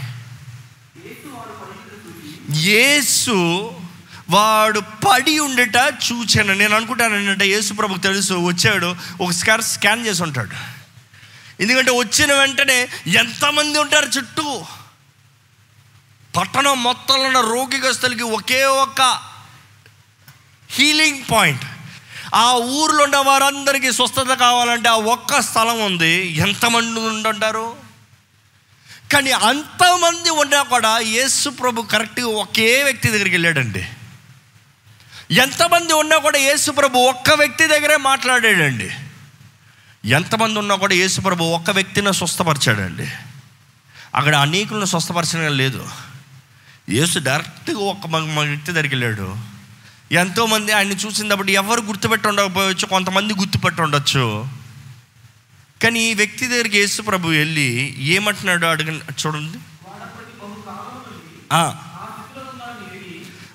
[2.52, 3.72] యేసు
[4.30, 5.76] వాడు పడి ఉండట
[6.12, 6.54] చూచాను.
[6.54, 10.80] నేను అనుకుంటాను ఏంటంటే యేసు ప్రభుకు తెలుసు వచ్చాడు ఒక స్కాన్ స్కాన్ చేసి ఉంటాడు.
[11.62, 14.62] ఎందుకంటే వచ్చిన వెంటనే ఎంతమంది ఉంటారు చుట్టూ?
[16.38, 19.20] పట్టణం మొత్తంలో ఉన్న రోగిగస్తులకి ఒకే ఒక
[20.70, 21.64] హీలింగ్ పాయింట్
[22.36, 26.28] ఆ ఊర్లో ఉన్న వారందరికీ స్వస్థత కావాలంటే ఆ ఒక్క స్థలం ఉంది.
[26.38, 27.76] ఎంతమంది ఉంటుంటారు
[29.14, 33.88] కానీ అంతమంది ఉన్నా కూడా యేసు ప్రభు కరెక్ట్గా ఒకే వ్యక్తి దగ్గరికి వెళ్ళాడండి.
[35.32, 38.90] ఎంతమంది ఉన్నా కూడా యేసు ప్రభు ఒక్క వ్యక్తి దగ్గరే మాట్లాడాడండి.
[40.06, 43.12] ఎంతమంది ఉన్నా కూడా యేసు ప్రభు ఒక్క వ్యక్తిని స్వస్థపరిచాడండి.
[44.16, 45.90] అక్కడ అనేకులను స్వస్థపరచడం లేదు.
[46.90, 49.59] యేసు డైరెక్ట్గా ఒక్క వ్యక్తి దగ్గరికి వెళ్ళాడు.
[50.12, 54.48] ఎంతోమంది ఆయన్ని చూసినప్పుడు ఎవరు గుర్తుపెట్టి ఉండకపోవచ్చు కొంతమంది గుర్తుపెట్టి ఉండొచ్చు.
[55.84, 59.58] కానీ ఈ వ్యక్తి దగ్గరికి యేసు ప్రభు వెళ్ళి ఏమంటున్నాడు అడగ చూడండి.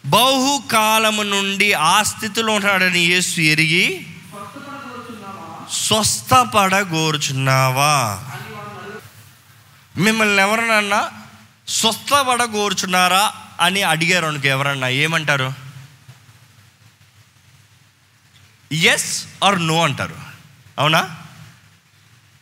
[0.06, 4.06] బహుకాలము నుండి ఆ స్థితిలో ఉన్నాడని యేసు ఎరిగి
[5.70, 8.24] స్వస్థపడగోరుచున్నావా?
[9.96, 11.10] మిమ్మల్ని ఎవరన్నా
[11.68, 13.32] స్వస్థపడగోరుచున్నారా?
[13.60, 15.63] అని అడిగారు అనుకో ఎవరన్నా ఏమంటారు?
[18.72, 20.16] ఎస్ ఆర్ నో అంటారు.
[20.78, 21.16] అవునా?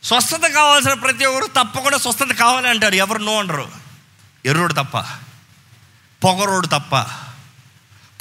[0.03, 2.95] స్వస్థత కావాల్సిన ప్రతి ఒక్కరు తప్పకుండా స్వస్థత కావాలి అంటారు.
[2.95, 3.71] ఎవరు నో అంటారు?
[4.47, 4.99] ఎర్రోడు తప్ప.
[6.25, 6.99] పొగరోడు తప్ప.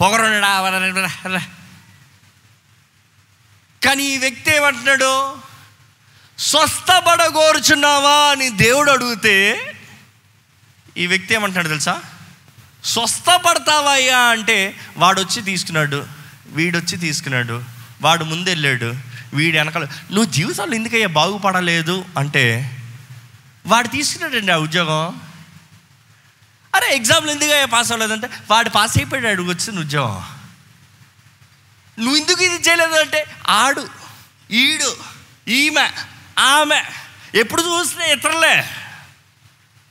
[0.02, 1.40] పొగరోడు
[3.86, 5.38] కానీ ఈ వ్యక్తి ఏమంటున్నాడు?
[6.40, 9.62] స్వస్థపడగోరుచున్నావా అని దేవుడు అడిగితే
[10.98, 12.02] ఈ వ్యక్తి ఏమంటున్నాడు తెలుసా?
[12.84, 16.08] స్వస్థపడతావయ్యా అంటే వాడు వచ్చి తీసుకున్నాడు
[16.46, 17.71] వీడొచ్చి తీసుకున్నాడు.
[18.02, 18.96] వాడు ముందెళ్ళాడు
[19.34, 22.06] వీడు వెనకాల నువ్వు జీవితంలో ఎందుకయ్యా బాగుపడలేదు?
[22.18, 22.78] అంటే
[23.68, 25.22] వాడు తీసుకున్నాడండి ఆ ఉద్యోగం.
[26.76, 30.24] అరే ఎగ్జామ్లు ఎందుకయ్యా పాస్ అవ్వలేదంటే వాడు పాస్ అయిపోయాడు వచ్చిన ఉద్యోగం.
[32.00, 32.96] నువ్వు ఎందుకు ఇది చేయలేదు?
[32.96, 33.88] అంటే ఆడు
[34.52, 34.98] ఈడు
[35.48, 35.92] ఈమె
[36.40, 36.84] ఆమె
[37.36, 38.70] ఎప్పుడు చూసినా ఇతరులే.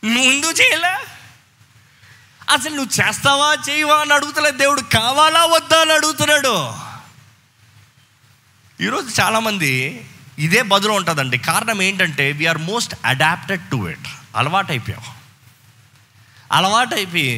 [0.04, 0.96] నువ్వు ఎందుకు చేయలే?
[2.50, 4.80] అసలు నువ్వు చేస్తావా చేయవా అని అడుగుతలే దేవుడు.
[4.80, 6.89] కావాలా వద్దా అని అడుగుతున్నాడు.
[8.84, 9.70] ఈరోజు చాలామంది
[10.44, 11.38] ఇదే బదులు ఉంటుందండి.
[11.48, 15.02] కారణం ఏంటంటే we are most adapted to it అలవాటైపోయాం.
[16.52, 17.32] అలవాటైపోయి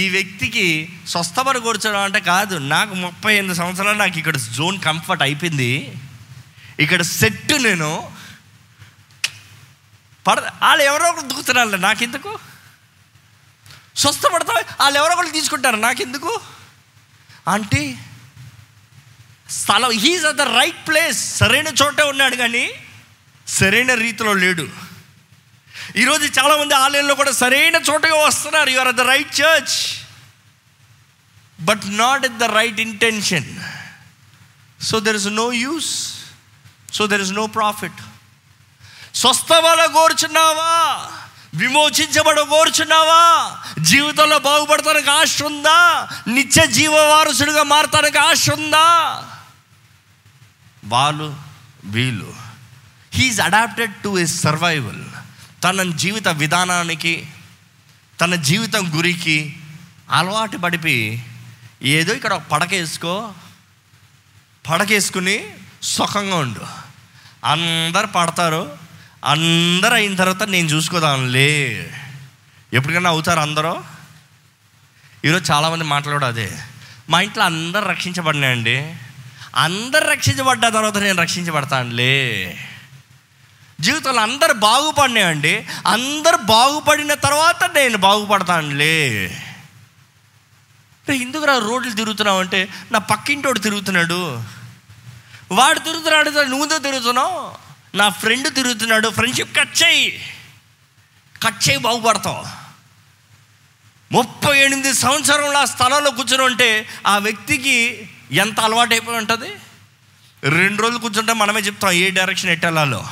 [0.00, 0.64] ఈ వ్యక్తికి
[1.12, 5.72] స్వస్థపడి కూర్చోడం అంటే కాదు నాకు ముప్పై ఎనిమిది సంవత్సరాలు నాకు ఇక్కడ జోన్ కంఫర్ట్ అయిపోయింది.
[6.84, 7.90] ఇక్కడ సెట్ నేను
[10.26, 12.32] పడ వాళ్ళు ఎవరో ఒకరు దుక్కుతున్నారు నాకెందుకు?
[14.02, 15.76] స్వస్థపడతా వాళ్ళు ఎవరో ఒకరు తీసుకుంటారు?
[15.88, 16.32] నాకెందుకు?
[17.54, 17.82] అంటే
[19.58, 22.64] స్థలం he's at the right place సరైన చోటే ఉన్నాడు కానీ
[23.46, 24.66] సరైన రీతిలో లేడు.
[25.96, 28.70] ఈరోజు చాలామంది ఆలయంలో కూడా సరైన చోటగా వస్తున్నారు.
[28.70, 29.76] You're at the right church
[31.68, 33.48] but not at the right intention
[34.80, 35.90] so there is no use
[36.92, 38.00] so there is no profit
[39.14, 40.72] స్వస్థవల కోరుచున్నావా
[41.54, 43.22] విమోచించబడ కోరుచున్నావా
[43.80, 45.78] జీవితంలో బాగుపడతానికి ఆశ ఉందా?
[46.28, 48.86] నిత్య జీవ వారసుడిగా మారటానికి ఆశ ఉందా?
[50.90, 51.36] వాళ్ళు
[51.84, 52.34] వీళ్ళు.
[53.12, 55.04] He is adapted to his survival
[55.64, 57.28] తన జీవిత విధానానికి
[58.20, 59.58] తన జీవితం గురికి
[60.10, 61.24] అలవాటు పడిపి
[61.82, 63.32] ఏదో ఇక్కడ ఒక పడకేసుకో
[64.70, 65.44] పడకేసుకుని
[65.82, 66.60] సుఖంగా ఉండు.
[67.44, 68.78] అందరు పడతారు.
[69.24, 71.50] అందరు అయిన తర్వాత నేను చూసుకోదాంలే.
[72.72, 73.84] ఎప్పటికైనా అవుతారు అందరూ.
[75.24, 76.58] ఈరోజు చాలామంది మాట్లాడు అదే.
[77.10, 78.96] మా ఇంట్లో అందరు రక్షించబడినాయండి.
[79.56, 82.56] అందరు రక్షించబడ్డ తర్వాత నేను రక్షించబడతానులే.
[83.80, 85.66] జీవితంలో అందరు బాగుపడినాయండి.
[85.86, 89.30] అందరు బాగుపడిన తర్వాత నేను బాగుపడతానులే.
[91.10, 94.42] ఎందుకు రా రోడ్లు తిరుగుతున్నావు అంటే నా పక్కింటోడు తిరుగుతున్నాడు.
[95.52, 97.54] వాడు తిరుగుతున్నాడు నువ్వుతో తిరుగుతున్నావు?
[97.96, 100.34] నా ఫ్రెండ్ తిరుగుతున్నాడు ఫ్రెండ్షిప్ కట్ చేయి.
[101.42, 102.44] కట్ చేయి బాగుపడతావు.
[104.12, 109.52] ముప్పై ఎనిమిది సంవత్సరంలో ఆ స్థలంలో కూర్చుని ఉంటే ఆ వ్యక్తికి ఎంత అలవాటు అయిపోయి ఉంటుంది?
[110.44, 113.08] రెండు రోజులు కూర్చుంటే మనమే చెప్తాం ఏ డైరెక్షన్ ఎట్టు వెళ్ళాలో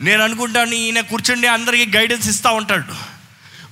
[0.00, 2.94] నేను అనుకుంటాను ఈయన కూర్చుండి అందరికీ గైడెన్స్ ఇస్తూ ఉంటాడు.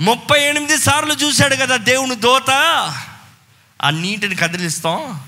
[0.02, 2.50] ముప్పై ఎనిమిది సార్లు చూశాడు కదా దేవుని దోత.
[3.82, 5.20] ఆ నీటిని కదిలిస్తాం.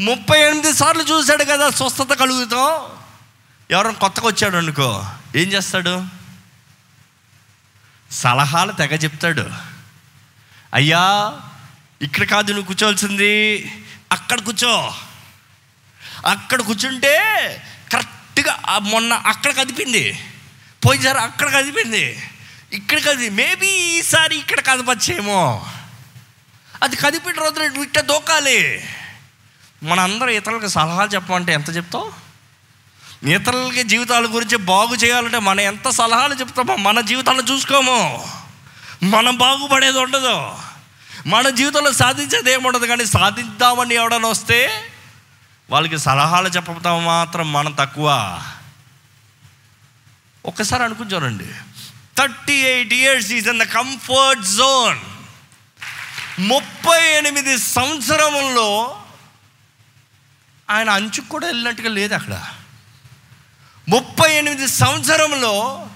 [0.00, 2.92] ముప్పై ఎనిమిది సార్లు చూశాడు కదా స్వస్థత కలుగుతాం.
[3.70, 6.04] ఎవరైనా కొత్తగా వచ్చాడు అనుకో ఏం చేస్తాడు?
[8.10, 9.50] సలహాలు తెగ చెప్తాడు.
[10.74, 11.32] అయ్యా
[12.02, 13.60] ఇక్కడ కాదు నువ్వు కూర్చోవలసింది.
[14.14, 14.94] అక్కడ కూర్చో.
[16.26, 17.16] అక్కడ కూర్చుంటే
[17.92, 20.24] కరెక్ట్గా మొన్న అక్కడ కదిపింది.
[20.86, 22.30] పోయినసారి అక్కడ కదిపింది.
[22.72, 25.66] ఇక్కడ కది మేబీ ఈసారి ఇక్కడ కదపచ్చేమో.
[26.82, 28.88] అది కదిపిన రోజున నువ్వు ఇట్ట దూకాలి.
[29.82, 32.12] మన అందరూ ఇతరులకు సలహాలు చెప్పమంటే ఎంత చెప్తావు?
[33.26, 38.28] ఇతరులకి జీవితాల గురించి బాగు చేయాలంటే మనం ఎంత సలహాలు చెప్తామో మన జీవితాలను చూసుకోము.
[39.02, 40.63] మనం బాగుపడేది ఉండదు.
[41.26, 44.90] మన జీవితంలో సాధించేది ఏముండదు కానీ సాధిద్దామని ఎవడని వస్తే
[45.70, 48.42] వాళ్ళకి సలహాలు చెప్పడం మాత్రం మనం తక్కువ.
[50.46, 51.46] ఒక్కసారి అనుకుని చూడండి.
[52.18, 55.00] Thirty eight years is in the comfort zone
[56.38, 59.00] ముప్పై ఎనిమిది సంవత్సరంలో
[60.70, 62.44] ఆయన అంచుకు కూడా వెళ్ళినట్టుగా లేదు అక్కడ.
[63.88, 65.86] ముప్పై ఎనిమిది సంవత్సరంలో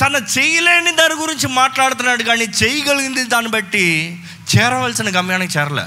[0.00, 4.20] తన చేయలేని దాని గురించి మాట్లాడుతున్నాడు కానీ చేయగలిగింది దాన్ని బట్టి
[4.56, 5.86] చేరవలసిన గమ్యానికి చేరలే.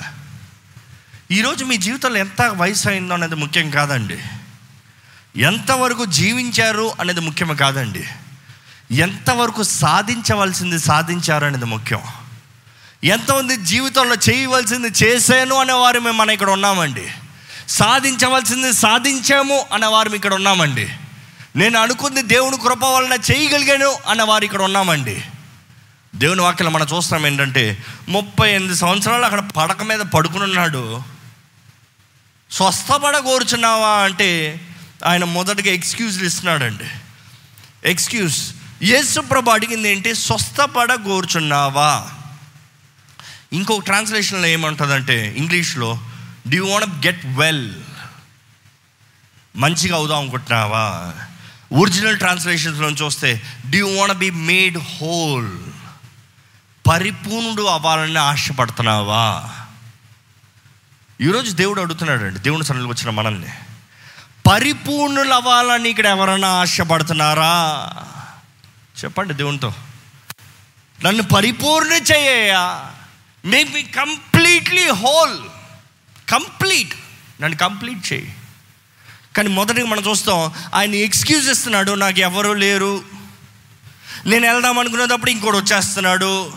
[1.31, 4.17] ఈరోజు మీ జీవితంలో ఎంత వయసు అయిందో అనేది ముఖ్యం కాదండి.
[5.37, 8.07] ఎంతవరకు జీవించారు అనేది ముఖ్యం కాదండి.
[8.91, 12.01] ఎంతవరకు సాధించవలసింది సాధించారు అనేది ముఖ్యం.
[13.03, 17.07] ఎంతమంది జీవితంలో చేయవలసింది చేశాను అనే వారు మేము మన ఇక్కడ ఉన్నామండి.
[17.67, 20.89] సాధించవలసింది సాధించాము అనే వారు ఇక్కడ ఉన్నామండి.
[21.55, 25.23] నేను అనుకుంది దేవుని కృప వలన చేయగలిగాను అన్న వారు ఇక్కడ ఉన్నామండి.
[26.15, 31.03] దేవుని వాక్యం మనం చూస్తాం ఏంటంటే ముప్పై ఎనిమిది సంవత్సరాలు అక్కడ పడక మీద పడుకుని ఉన్నాడు.
[32.51, 34.61] స్వస్థపడ కోరుచున్నావా అంటే
[35.05, 36.83] ఆయన మొదటగా ఎక్స్క్యూజ్లు ఇస్తున్నాడండి.
[37.85, 40.15] ఎక్స్క్యూజ్ యేసు ప్రభు అడిగింది ఏంటి?
[40.15, 42.09] స్వస్థపడ కోరుచున్నావా
[43.53, 45.99] ఇంకొక ట్రాన్స్లేషన్లో ఏమంటుందంటే ఇంగ్లీష్లో
[46.47, 47.73] do you want get well
[49.55, 51.13] మంచిగా అవుదాం అనుకుంటున్నావా?
[51.73, 55.57] ఒరిజినల్ ట్రాన్స్లేషన్స్లో చూస్తే do you want be made whole
[56.87, 59.51] పరిపూర్ణుడు అవ్వాలని ఆశపడుతున్నావా?
[61.21, 63.47] ఈరోజు దేవుడు అడుగుతున్నాడు అండి దేవుని సన్నిధికి వచ్చిన మనల్ని.
[64.51, 67.93] పరిపూర్ణులు అవ్వాలని ఇక్కడ ఎవరైనా ఆశపడుతున్నారా?
[69.03, 69.73] చెప్పండి దేవునితో.
[71.05, 72.53] నన్ను పరిపూర్ణ చేయ
[73.45, 75.39] make me completely whole
[76.29, 76.93] complete
[77.41, 78.35] నన్ను కంప్లీట్ చేయి.
[79.37, 83.03] కానీ మొదటిగా మనం చూస్తాం ఆయన ఎక్స్క్యూజ్ ఇస్తున్నాడు నాకు ఎవరు లేరు.
[84.25, 86.53] నేను వెళ్దాం అనుకునేటప్పుడు ఇంకోటి వచ్చేస్తున్నాడు.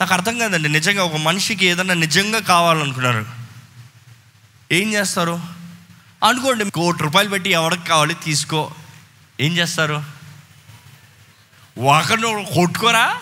[0.00, 3.26] నాకు అర్థం కాదండి నిజంగా ఒక మనిషికి ఏదన్నా నిజంగా కావాలనుకున్నారు.
[4.72, 5.40] ఏం చేస్తారు?
[6.28, 8.72] అనుకోండి కోటి రూపాయలు పెట్టి ఎవరికి కావాలి తీసుకో.
[9.40, 10.04] ఏం చేస్తారు?
[11.78, 13.20] ఒకరిని కొట్టుకోరా?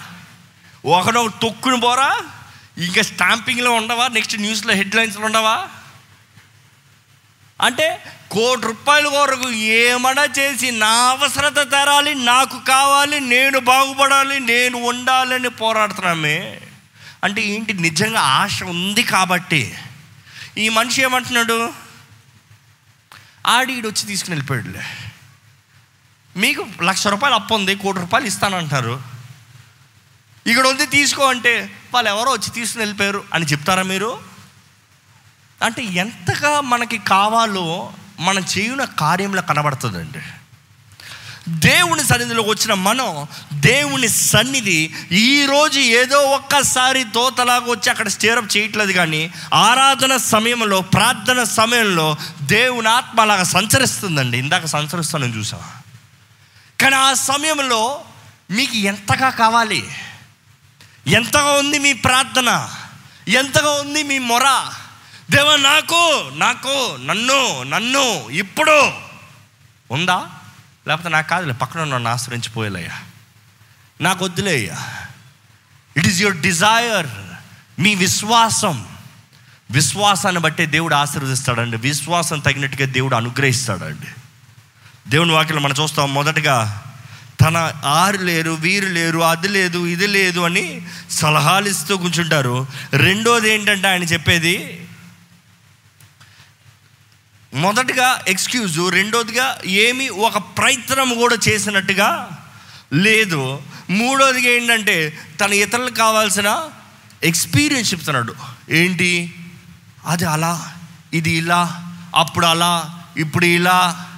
[0.84, 2.20] ఒకడు తొక్కుని పోరా?
[2.78, 4.08] ఇంకా స్టాంపింగ్లో ఉండవా?
[4.08, 5.68] నెక్స్ట్ న్యూస్లో హెడ్లైన్స్లో ఉండవా?
[7.62, 15.50] అంటే కోటి రూపాయల వరకు ఏమన్నా చేసి నా అవసరత తెరాలి నాకు కావాలి నేను బాగుపడాలి నేను ఉండాలని
[15.50, 16.60] పోరాడుతున్నామే.
[17.24, 17.72] అంటే ఏంటి?
[17.72, 19.78] నిజంగా ఆశ ఉంది కాబట్టి.
[20.58, 21.72] ఈ మనిషి ఏమంటున్నాడు?
[23.46, 24.82] ఆడి వచ్చి తీసుకుని వెళ్ళిపోయాడులే.
[26.36, 29.02] మీకు లక్ష రూపాయలు అప్పు ఉంది కోటి రూపాయలు ఇస్తానంటున్నారు
[30.46, 34.20] ఇక్కడ ఉంది తీసుకో అంటే వాళ్ళు ఎవరో వచ్చి తీసుకుని వెళ్ళిపోయారు అని చెప్తారా మీరు?
[35.64, 40.18] అంటే ఎంతగా మనకి కావాలో మనం చేయున కార్యంలో కనబడుతుందండి.
[41.48, 49.32] దేవుని సన్నిధిలోకి వచ్చిన మనం దేవుని సన్నిధి ఈరోజు ఏదో ఒక్కసారి తోతలాగా వచ్చి అక్కడ స్టేరప్ చేయట్లేదు కానీ
[49.54, 54.38] ఆరాధన సమయంలో ప్రార్థన సమయంలో దేవుని ఆత్మ అలాగా సంచరిస్తుందండి.
[54.38, 55.60] ఇందాక సంచరిస్తానని చూసా
[56.80, 58.00] కానీ ఆ సమయంలో
[58.50, 59.88] మీకు ఎంతగా కావాలి?
[61.06, 62.68] ఎంతగా ఉంది మీ ప్రార్థన?
[63.28, 64.66] ఎంతగా ఉంది మీ మొర?
[65.30, 68.92] దేవ నాకు నాకు నన్ను నన్ను ఇప్పుడు.
[69.90, 70.26] ఉందా?
[70.88, 73.00] లేకపోతే నాకు కాదులే పక్కన నన్ను ఆశ్రయించిపోయేలయ్యా.
[74.00, 74.76] నాకు వద్దులేయ్యా.
[75.96, 77.06] ఇట్ ఈస్ యువర్ డిజైర్
[77.80, 78.88] మీ విశ్వాసం.
[79.70, 81.76] విశ్వాసాన్ని బట్టే దేవుడు ఆశీర్వదిస్తాడండి.
[81.76, 84.06] విశ్వాసం తగినట్టుగా దేవుడు అనుగ్రహిస్తాడండి.
[85.10, 86.84] దేవుని వాక్యం మనం చూస్తాం మొదటగా
[87.40, 92.66] తన ఆరు లేరు వీరు లేరు అది లేదు ఇది లేదు అని సలహాలు ఇస్తూ కూర్చుంటారు.
[92.92, 94.84] రెండోది ఏంటంటే ఆయన చెప్పేది
[97.54, 102.30] మొదటిగా ఎక్స్క్యూజు రెండోదిగా ఏమి ఒక ప్రయత్నం కూడా చేసినట్టుగా
[102.92, 103.62] లేదు.
[103.90, 106.68] మూడోదిగా ఏంటంటే తన ఇతరులకు కావాల్సిన
[107.22, 108.34] ఎక్స్పీరియన్స్ చెప్తున్నాడు.
[108.70, 109.34] ఏంటి?
[110.06, 110.74] అది అలా
[111.12, 114.08] ఇది ఇలా అప్పుడు అలా ఇప్పుడు ఇలా.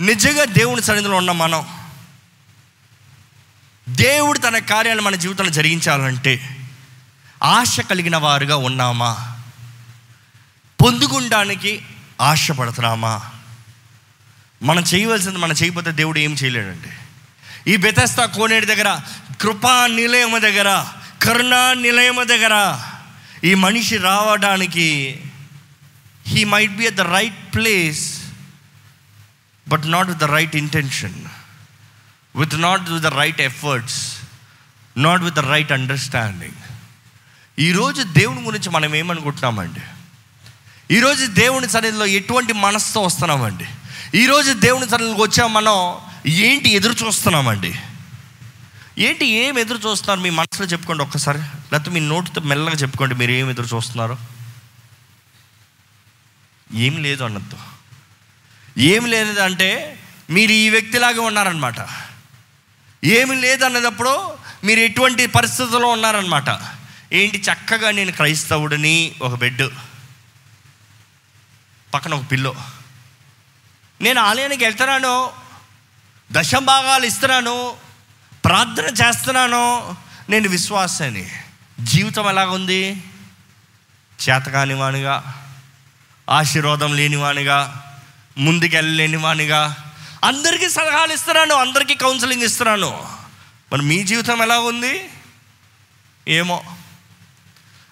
[0.00, 1.66] నిజంగా దేవుని సన్నిధిలో ఉన్న మనం
[3.88, 6.56] దేవుడు తన కార్యాలు మన జీవితంలో జరిగించాలంటే
[7.42, 9.31] ఆశ కలిగిన వారుగా ఉన్నామా?
[10.82, 11.82] పొందుకుండానికి
[12.20, 13.30] ఆశపడుతున్నామా?
[14.62, 16.88] మనం చేయవలసింది మనం చేయకపోతే దేవుడు ఏం చేయలేడండి.
[17.70, 19.00] ఈ బెతస్తా కోనేటి దగ్గర
[19.40, 20.86] కృపా నిలయము దగ్గర
[21.22, 22.78] కరుణా నిలయము దగ్గర
[23.44, 25.20] ఈ మనిషి రావడానికి
[26.26, 28.22] he might be at the right place
[29.68, 31.24] but not with the right intention
[32.36, 34.16] with not with the right efforts
[34.96, 36.60] not with the right understanding
[37.58, 39.80] ఈరోజు దేవుని గురించి మనం ఏమనుకుంటున్నామండి?
[40.92, 43.64] ఈరోజు దేవుని సన్నిధిలో ఎటువంటి మనసుతో వస్తున్నామండి?
[44.14, 45.76] ఈరోజు దేవుని సన్నిధికి వచ్చాం మనం
[46.26, 47.74] ఏంటి ఎదురు చూస్తున్నామండి?
[48.98, 50.20] ఏంటి ఏం ఎదురు చూస్తున్నారు?
[50.20, 51.38] మీ మనసులో చెప్పుకోండి ఒక్కసారి.
[51.38, 54.18] లేకపోతే మీ నోటితో మెల్లగా చెప్పుకోండి మీరు ఏం ఎదురు చూస్తున్నారు?
[56.74, 57.56] ఏం లేదు అన్నట్టు.
[58.80, 59.98] ఏం లేదు అంటే
[60.30, 61.74] మీరు ఈ వ్యక్తిలాగా ఉన్నారనమాట
[63.04, 64.28] ఏమి లేదన్నదప్పుడు
[64.64, 66.60] మీరు ఎటువంటి పరిస్థితుల్లో ఉన్నారనమాట
[67.12, 67.38] ఏంటి?
[67.38, 69.62] చక్కగా నేను క్రైస్తవుడిని ఒక బెడ్
[71.94, 72.54] పక్కన ఒక పిల్లో.
[74.00, 75.32] నేను ఆలయానికి వెళ్తున్నాను
[76.32, 77.76] దశం భాగాలు ఇస్తున్నాను
[78.44, 79.96] ప్రార్థన చేస్తున్నాను.
[80.28, 81.30] నేను విశ్వాసాన్ని.
[81.80, 83.02] జీవితం ఎలాగుంది
[84.28, 85.46] చేతకాని వానిగా
[86.30, 87.88] ఆశీర్వాదం లేనివానిగా
[88.38, 89.92] ముందుకెళ్ళలేని వాణిగా
[90.24, 93.08] అందరికీ సలహాలు ఇస్తున్నాను అందరికీ కౌన్సిలింగ్ ఇస్తున్నాను.
[93.72, 95.10] మరి మీ జీవితం ఎలా ఉంది?
[96.28, 96.76] ఏమో.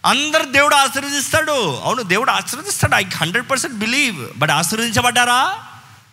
[0.06, 1.80] అందరు దేవుడు ఆశీర్వదిస్తాడు.
[1.80, 2.94] అవును దేవుడు ఆశీర్వదిస్తాడు.
[2.94, 5.58] I hundred percent believe but ఆశీర్వదించబడ్డారా?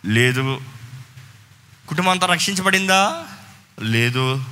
[0.06, 0.60] లేదు.
[1.88, 3.24] కుటుంబం అంతా రక్షించబడిందా?
[3.80, 4.44] లేదు.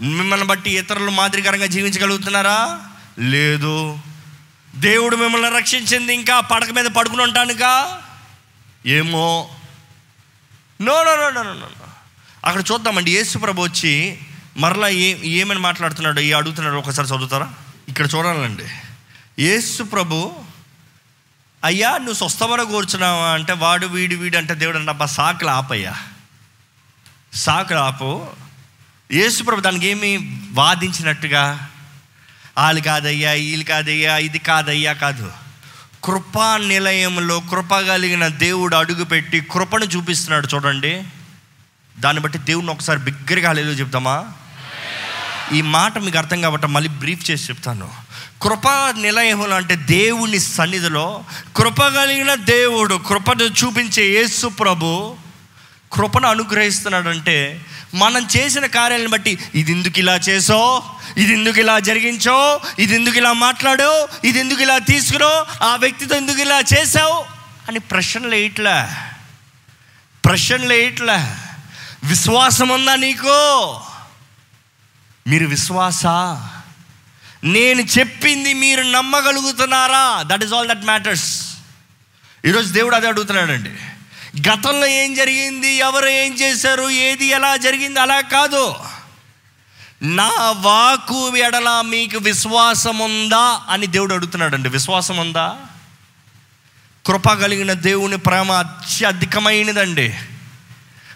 [0.00, 2.80] మిమ్మల్ని బట్టి ఇతరులు మాదిరికరంగా జీవించగలుగుతున్నారా?
[3.18, 3.98] లేదు.
[4.76, 7.96] దేవుడు మిమ్మల్ని రక్షించింది ఇంకా పడక మీద పడుకుని ఉంటానుక
[8.86, 9.50] ఏమో.
[10.80, 11.68] No no no no no no
[12.44, 13.16] అక్కడ చూద్దామండి.
[13.16, 14.18] యేసు ప్రభు వచ్చి
[14.56, 17.54] మరలా ఏ ఏమని మాట్లాడుతున్నాడు ఏ అడుగుతున్నాడు ఒకసారి చదువుతారా?
[17.88, 18.64] ఇక్కడ చూడాలండి.
[19.42, 20.34] యేసు ప్రభు
[21.64, 23.28] అయ్యా నువ్వు స్వస్థమన కూర్చున్నావా?
[23.28, 25.94] అంటే వాడు వీడు వీడు అంటే దేవుడు అంటే అబ్బా సాకులు ఆపయ్యా.
[27.34, 28.26] సాకులు ఆపు.
[29.12, 31.70] యేసు ప్రభు దానికి ఏమి వాదించినట్టుగా
[32.58, 35.32] వాళ్ళు కాదయ్యా వీళ్ళు కాదయ్యా ఇది కాదయ్యా కాదు.
[36.04, 41.04] కృపా నిలయంలో కృప కలిగిన దేవుడు అడుగుపెట్టి కృపను చూపిస్తున్నాడు చూడండి.
[41.98, 44.34] దాన్ని బట్టి దేవుడిని ఒకసారి బిగ్గరగా హలేలు చెప్తామా?
[45.52, 47.90] ఈ మాట మీకు అర్థం కాబట్టి మళ్ళీ బ్రీఫ్ చేసి చెప్తాను.
[48.42, 51.24] కృపా నిలయములు అంటే దేవుని సన్నిధిలో
[51.56, 55.16] కృప కలిగిన దేవుడు కృపను చూపించే యేసు ప్రభు
[55.92, 57.60] కృపను అనుగ్రహిస్తున్నాడంటే
[57.94, 60.82] మనం చేసిన కార్యాలను బట్టి ఇది ఎందుకు ఇలా చేసో
[61.16, 66.40] ఇది ఎందుకు ఇలా జరిగించో ఇది ఎందుకు ఇలా మాట్లాడో ఇది ఎందుకు ఇలా తీసుకురో ఆ వ్యక్తితో ఎందుకు
[66.40, 67.24] ఇలా చేసావు
[67.68, 68.88] అని ప్రశ్నలు వేయట్లే.
[70.24, 71.34] ప్రశ్నలు వేయట్లే.
[72.04, 73.80] విశ్వాసం ఉందా నీకు?
[75.28, 76.06] మీరు విశ్వాస?
[77.44, 80.22] నేను చెప్పింది మీరు నమ్మగలుగుతున్నారా?
[80.26, 81.56] That is all that matters
[82.44, 83.70] ఈరోజు దేవుడు అదే అడుగుతున్నాడండి.
[84.50, 85.68] గతంలో ఏం జరిగింది?
[85.68, 86.90] ఎవరు ఏం చేశారు?
[86.90, 88.00] ఏది ఎలా జరిగింది?
[88.00, 88.74] అలా కాదు.
[90.02, 94.68] నా వాకు ఎడల మీకు విశ్వాసం ఉందా అని దేవుడు అడుగుతున్నాడండి.
[94.68, 95.56] విశ్వాసం ఉందా
[97.06, 100.14] కృప కలిగిన దేవుని ప్రేమ అత్యధికమైనదండి.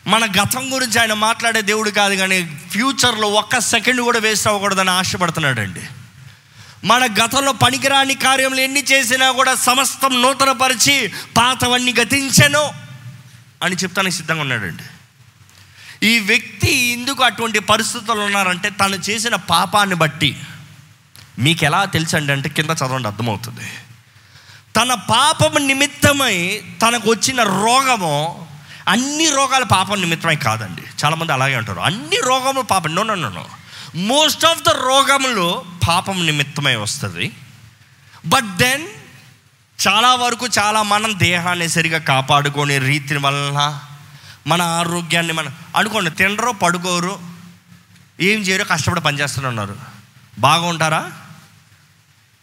[0.07, 5.81] మన గతం గురించి ఆయన మాట్లాడే దేవుడు కాదు కానీ ఫ్యూచర్లో ఒక్క సెకండ్ కూడా వేస్ట్ అవ్వకూడదని ఆశపడుతున్నాడండి.
[6.85, 12.73] మన గతంలో పనికిరాని కార్యములు ఎన్ని చేసినా కూడా సమస్తం నూతనపరిచి పాతవన్నీ గతించను
[13.63, 14.83] అని చెప్తానికి సిద్ధంగా ఉన్నాడండి.
[16.07, 20.37] ఈ వ్యక్తి ఎందుకు అటువంటి పరిస్థితులు ఉన్నారంటే తను చేసిన పాపాన్ని బట్టి.
[21.39, 23.73] మీకు ఎలా తెలుసండి అంటే కింద చదవండి అర్థమవుతుంది.
[24.77, 28.42] తన పాపం నిమిత్తమై తనకు వచ్చిన రోగము
[28.89, 30.83] అన్ని రోగాలు పాపం నిమిత్తమై కాదండి.
[31.05, 31.81] చాలామంది అలాగే అంటారు.
[31.81, 32.95] అన్ని రోగములు పాపం.
[32.95, 33.47] No no no
[33.95, 37.33] most of the రోగములు పాపం నిమిత్తమై వస్తుంది.
[38.27, 38.89] బట్ దెన్
[39.89, 43.81] చాలా వరకు చాలా మనం దేహాన్ని సరిగా కాపాడుకునే రీతి వలన
[44.47, 47.19] మన ఆరోగ్యాన్ని మనం అనుకోండి తినరు పడుకోరు
[48.21, 49.77] ఏం చేయరు కష్టపడి పనిచేస్తున్నారు
[50.39, 51.13] బాగుంటారా?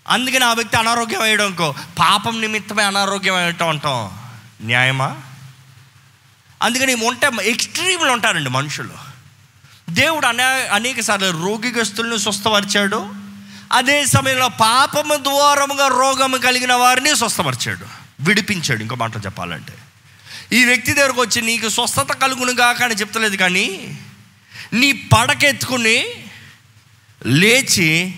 [0.08, 1.76] అందుకని ఆ వ్యక్తి అనారోగ్యం అయ్యడం అనుకో.
[2.00, 4.20] పాపం నిమిత్తమే అనారోగ్యం అయ్యటం అంటాం.
[4.62, 5.16] న్యాయమా?
[6.62, 9.10] అందుకని ఉంటే ఎక్స్ట్రీమ్లు ఉంటారండి మనుషులు.
[9.90, 13.14] దేవుడు అనే అనేక సార్లు రోగిగస్తులను స్వస్థపరిచాడు.
[13.72, 17.86] అదే సమయంలో పాపము ద్వారముగా రోగము కలిగిన వారిని స్వస్థపరిచాడు.
[18.20, 19.74] విడిపించాడు ఇంకో మాటలు చెప్పాలంటే.
[20.52, 24.00] ఈ వ్యక్తి దగ్గరకు వచ్చి నీకు స్వస్థత కలుగునుగా కానీ చెప్తలేదు కానీ
[24.74, 26.06] నీ పడకెత్తుకుని
[27.26, 28.16] లేచి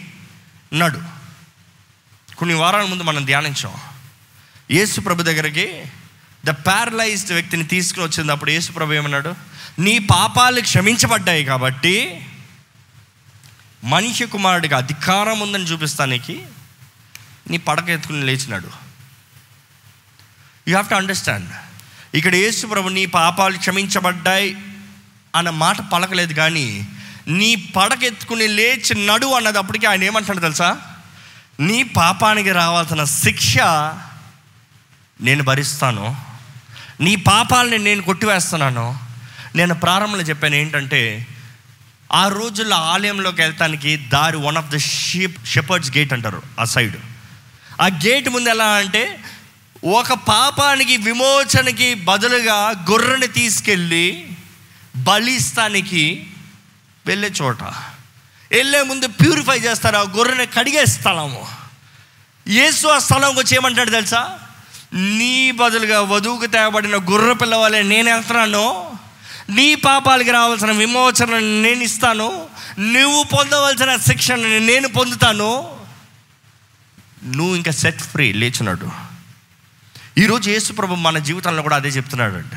[0.73, 1.01] నడు.
[2.37, 3.73] కొన్ని వారాల ముందు మనం ధ్యానించాం.
[4.71, 5.83] యేసు ప్రభు దగ్గరికి
[6.45, 9.35] ద ప్యారలైజ్డ్ వ్యక్తిని తీసుకుని వచ్చినప్పుడు యేసు ఏమన్నాడు?
[9.79, 12.25] నీ పాపాలు క్షమించబడ్డాయి కాబట్టి
[13.83, 16.43] మనిషి కుమారుడికి అధికారం ఉందని చూపిస్తానికి
[17.49, 18.67] నీ పడక ఎత్తుకుని లేచినాడు.
[20.67, 21.49] యూ హ్యావ్ టు అండర్స్టాండ్
[22.13, 24.57] ఇక్కడ యేసుప్రభు నీ పాపాలు క్షమించబడ్డాయి
[25.35, 26.87] అన్న మాట పలకలేదు కానీ
[27.27, 30.81] నీ పడక ఎత్తుకుని లేచి నడు అన్నదప్పటికీ ఆయన ఏమంటాడు తెలుసా?
[31.59, 33.57] నీ పాపానికి రావాల్సిన శిక్ష
[35.21, 36.30] నేను భరిస్తాను.
[37.01, 38.99] నీ పాపాలని నేను కొట్టివేస్తున్నాను.
[39.55, 41.27] నేను ప్రారంభంలో చెప్పాను ఏంటంటే
[42.13, 46.97] ఆ రోజుల్లో ఆలయంలోకి వెళ్తానికి దారి one of the sheep shepherds gate అంటారు ఆ సైడ్.
[47.81, 49.23] ఆ గేట్ ముందు ఎలా అంటే
[49.83, 54.27] ఒక పాపానికి విమోచనకి బదులుగా గొర్రెని తీసుకెళ్ళి
[54.95, 56.27] బలిస్తానికి
[57.05, 57.63] వెళ్ళే చోట.
[58.51, 61.47] వెళ్ళే ముందు ప్యూరిఫై చేస్తారు ఆ గొర్రెని కడిగే స్థలము.
[62.47, 64.39] యేసు ఆ స్థలంకి వచ్చి ఏమంటాడు తెలుసా?
[64.93, 68.91] నీ బదులుగా వధువుకు తేబడిన గుర్ర పిల్లవాలే నేను వెళ్తున్నాను
[69.49, 72.47] నీ పాపాలకి రావాల్సిన విమోచన నేను ఇస్తాను
[72.79, 75.77] నువ్వు పొందవలసిన శిక్షణ నేను పొందుతాను
[77.23, 78.91] నువ్వు ఇంకా సెట్ ఫ్రీ లేచున్నాడు
[80.17, 82.55] ఈరోజు యేసుప్రభు మన జీవితంలో కూడా అదే చెప్తున్నాడు అండి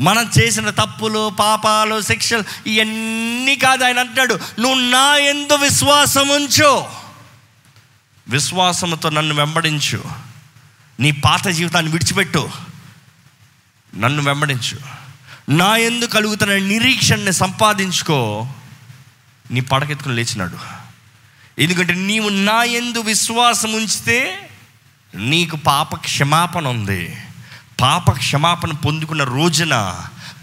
[0.00, 4.34] మనం చేసిన తప్పులు పాపాలు శిక్షలు ఇవన్నీ కాదు ఆయన అంటున్నాడు.
[4.58, 6.84] నువ్వు నా ఎందు విశ్వాసం ఉంచు.
[8.28, 10.04] విశ్వాసంతో నన్ను వెంబడించు.
[11.00, 12.50] నీ పాత జీవితాన్ని విడిచిపెట్టు.
[13.96, 14.78] నన్ను వెంబడించు.
[15.48, 18.48] నా ఎందు కలుగుతున్న నిరీక్షణని సంపాదించుకో.
[19.50, 20.58] నీ పడకెత్తుకుని లేచినాడు.
[21.60, 24.48] ఎందుకంటే నీవు నా ఎందు విశ్వాసం ఉంచితే
[25.14, 27.16] నీకు పాప క్షమాపణ ఉంది.
[27.80, 30.00] పాప క్షమాపణ పొందుకున్న రోజున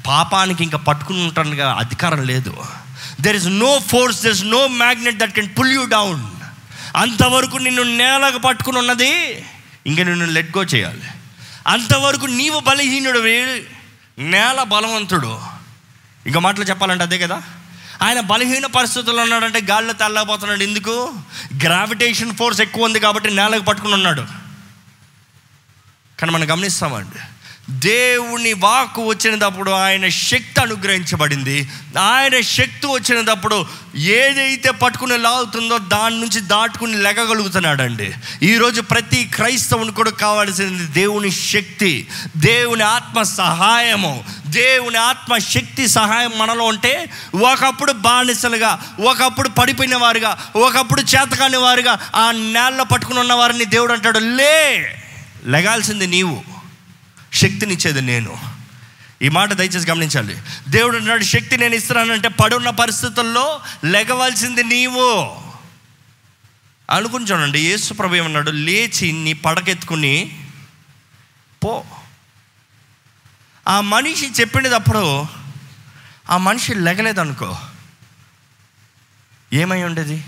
[0.08, 2.58] పాపానికి ఇంకా పట్టుకుని ఉంటానుగా అధికారం లేదు.
[3.22, 6.28] There is no force there is no magnet that can pull you down
[6.97, 9.45] అంతవరకు నిన్ను నేలకు పట్టుకుని ఉన్నది
[9.88, 11.04] ఇంకా నిన్ను లెట్ గో చేయాలి.
[11.68, 13.20] అంతవరకు నీవు బలహీనుడు
[14.22, 15.42] నేల బలవంతుడు.
[16.26, 17.44] ఇంకా మాటలు చెప్పాలంటే అదే కదా?
[18.02, 20.64] ఆయన బలహీన పరిస్థితుల్లో ఉన్నాడంటే గాల్లో తెల్లబోతున్నాడు.
[20.64, 21.14] ఎందుకు?
[21.64, 24.22] గ్రావిటేషన్ ఫోర్స్ ఎక్కువ ఉంది కాబట్టి నేలకు పట్టుకుని ఉన్నాడు.
[26.20, 27.20] కానీ మనం గమనిస్తామండి
[27.70, 31.70] దేవుని వాక్కు వచ్చినప్పుడు ఆయన శక్తి అనుగ్రహించబడింది.
[31.99, 38.14] ఆయన శక్తి వచ్చినప్పుడు ఏదైతే పట్టుకుని లాగుతుందో దాని నుంచి దాటుకుని లెగగలుగుతున్నాడండి.
[38.43, 42.07] ఈరోజు ప్రతి క్రైస్తవుని కూడా కావాల్సింది దేవుని శక్తి
[42.38, 44.24] దేవుని ఆత్మ సహాయము.
[44.47, 52.32] దేవుని ఆత్మ శక్తి సహాయం మనలో ఉంటే ఒకప్పుడు బానిసలుగా ఒకప్పుడు పడిపోయిన వారుగా ఒకప్పుడు చేతకాని వారుగా ఆ
[52.32, 54.86] నేల పట్టుకుని ఉన్న వారిని దేవుడు అంటాడు లే
[55.45, 56.51] లెగాల్సింది నీవు.
[57.34, 58.62] శక్తినిచ్చేది నేను.
[59.22, 60.42] ఈ మాట దయచేసి గమనించాలి.
[60.70, 65.42] దేవుడు నాడు శక్తి నేను ఇస్తున్నానంటే పడున్న పరిస్థితుల్లో లెగవలసింది నీవు.
[66.92, 70.46] అనుకుని చూడండి యేసు ప్రభు ఏమన్నాడు లేచి నీ పడకెత్తుకుని
[71.64, 71.86] పో.
[73.68, 75.26] ఆ మనిషి చెప్పినప్పుడు
[76.30, 77.60] ఆ మనిషి లెగలేదనుకో.
[79.54, 80.26] ఏమై ఉండేది?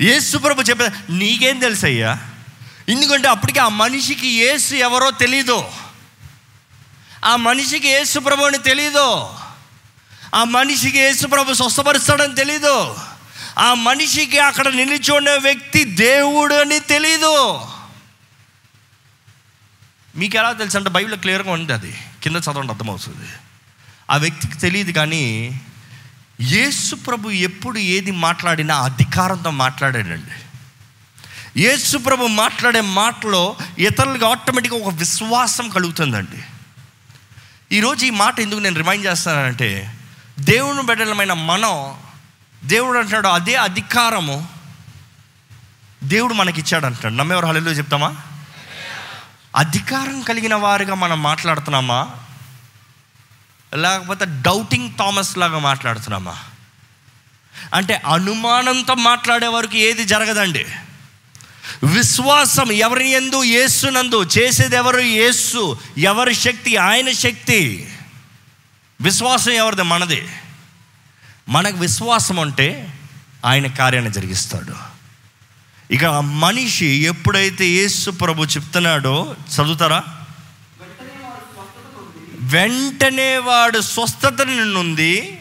[0.00, 2.30] యేసు ప్రభు చెప్పేది నీకేం తెలుసయ్యా?
[2.90, 5.64] ఎందుకంటే అప్పటికి ఆ మనిషికి యేసు ఎవరో తెలీదు.
[7.24, 9.28] ఆ మనిషికి ఏసు ప్రభుని తెలీదు.
[10.34, 12.96] ఆ మనిషికి యేసు ప్రభు స్వస్థపరుస్తాడని తెలీదు.
[13.58, 17.60] ఆ మనిషికి అక్కడ నిలిచున్న వ్యక్తి దేవుడు అని తెలీదు.
[20.16, 22.00] మీకు ఎలా తెలుసు అంటే బైబిల్ క్లియర్గా ఉంది అది.
[22.22, 23.28] కింద చదవండి అర్థమవుతుంది.
[24.10, 25.60] ఆ వ్యక్తికి తెలియదు కానీ
[26.40, 30.49] యేసు ప్రభు ఎప్పుడు ఏది మాట్లాడినా అధికారంతో మాట్లాడాడండి.
[31.56, 36.42] యేసు ప్రభు మాట్లాడే మాటలో ఇతరులకు ఆటోమేటిక్గా ఒక విశ్వాసం కలుగుతుందండి.
[37.76, 39.98] ఈరోజు ఈ మాట ఎందుకు నేను రిమైండ్ చేస్తానంటే
[40.40, 41.96] దేవుని బిడ్డలమైన మనం
[42.64, 44.48] దేవుడు అంటున్నాడు అదే అధికారము
[46.02, 48.16] దేవుడు మనకి ఇచ్చాడు నమ్మేవారు హలో చెప్తామా?
[49.56, 52.10] అధికారం కలిగిన వారిగా మనం మాట్లాడుతున్నామా?
[53.74, 56.38] లేకపోతే డౌటింగ్ థామస్ లాగా మాట్లాడుతున్నామా?
[57.74, 60.66] అంటే అనుమానంతో మాట్లాడే వరకు ఏది జరగదండి.
[61.84, 64.22] విశ్వాసం ఎవరి ఎందు యేసునందు.
[64.22, 65.78] చేసేది ఎవరు యేసు.
[65.98, 66.76] ఎవరి శక్తి?
[66.76, 67.88] ఆయన శక్తి.
[69.00, 69.82] విశ్వాసం ఎవరిది?
[69.82, 70.28] మనది.
[71.48, 72.98] మనకు విశ్వాసం అంటే
[73.44, 74.90] ఆయన కార్యాన్ని జరిగిస్తాడు.
[75.92, 80.04] ఇక ఆ మనిషి ఎప్పుడైతే యేసు ప్రభు చెప్తున్నాడో చదువుతారా?
[82.40, 85.38] వెంటనే వాడు స్వస్థత నుండి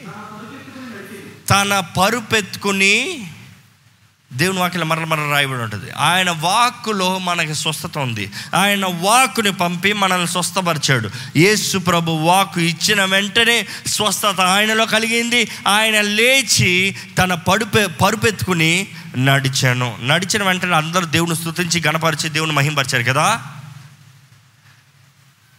[1.49, 3.31] తన పరుపెత్తుకుని
[4.33, 5.91] దేవుని వాక్యం మరల మరల రాయబడి ఉంటుంది.
[5.91, 8.31] ఆయన వాక్కులో మనకి స్వస్థత ఉంది.
[8.55, 11.09] ఆయన వాక్కుని పంపి మనల్ని స్వస్థపరిచాడు.
[11.35, 15.51] యేసు ప్రభు వాక్కు ఇచ్చిన వెంటనే స్వస్థత ఆయనలో కలిగింది.
[15.67, 19.97] ఆయన లేచి తన పడుపే పరుపెత్తుకుని నడిచాను.
[20.01, 23.43] నడిచిన వెంటనే అందరూ దేవుని స్థుతించి గణపరిచి దేవుని మహింపరిచారు కదా?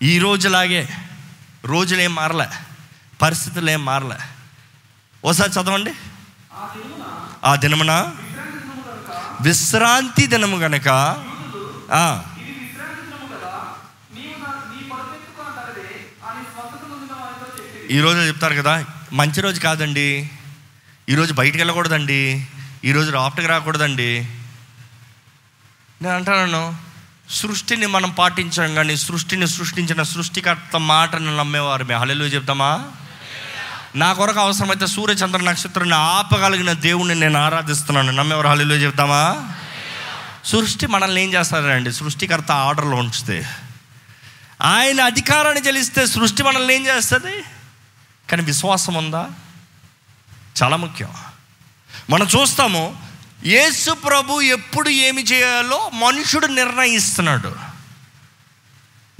[0.02, 0.88] ఈ రోజులాగే
[1.64, 2.46] రోజులేం మారలే.
[3.22, 4.16] పరిస్థితులు ఏం మారలే.
[5.24, 5.92] ఓసారి చదవండి.
[7.44, 8.12] ఆ దినమున?
[9.40, 10.88] విశ్రాంతి దినము గనక
[17.90, 20.30] ఈరోజు చెప్తారు కదా మంచి రోజు కాదండి.
[21.08, 22.46] ఈరోజు బయటికి వెళ్ళకూడదండి.
[22.84, 24.28] ఈరోజు రాఫ్ట్కి రాకూడదండి.
[26.02, 26.76] నేను అంటాను
[27.30, 32.70] సృష్టిని మనం పాటించాం కానీ సృష్టిని సృష్టించిన సృష్టికర్త మాటను నమ్మేవారు మేము హలెలు చెప్తామా?
[33.96, 38.12] నా కొరకు అవసరమైతే సూర్య చంద్ర నక్షత్రాన్ని ఆపగలిగిన దేవుణ్ణి నేను ఆరాధిస్తున్నాను.
[38.12, 39.52] నమ్మెవరు హల్లు చెప్తామా?
[40.44, 43.50] సృష్టి మనల్ని ఏం చేస్తారండి సృష్టికర్త ఆర్డర్లో ఉంచితే.
[44.62, 47.42] ఆయన అధికారాన్ని చెల్లిస్తే సృష్టి మనల్ని ఏం చేస్తుంది?
[48.30, 49.28] కానీ విశ్వాసం ఉందా?
[50.62, 51.08] చాలా ముఖ్యం.
[52.10, 53.02] మనం చూస్తాము
[53.46, 57.56] యేసు ప్రభు ఎప్పుడు ఏమి చేయాలో మనుషుడు నిర్ణయిస్తున్నాడు.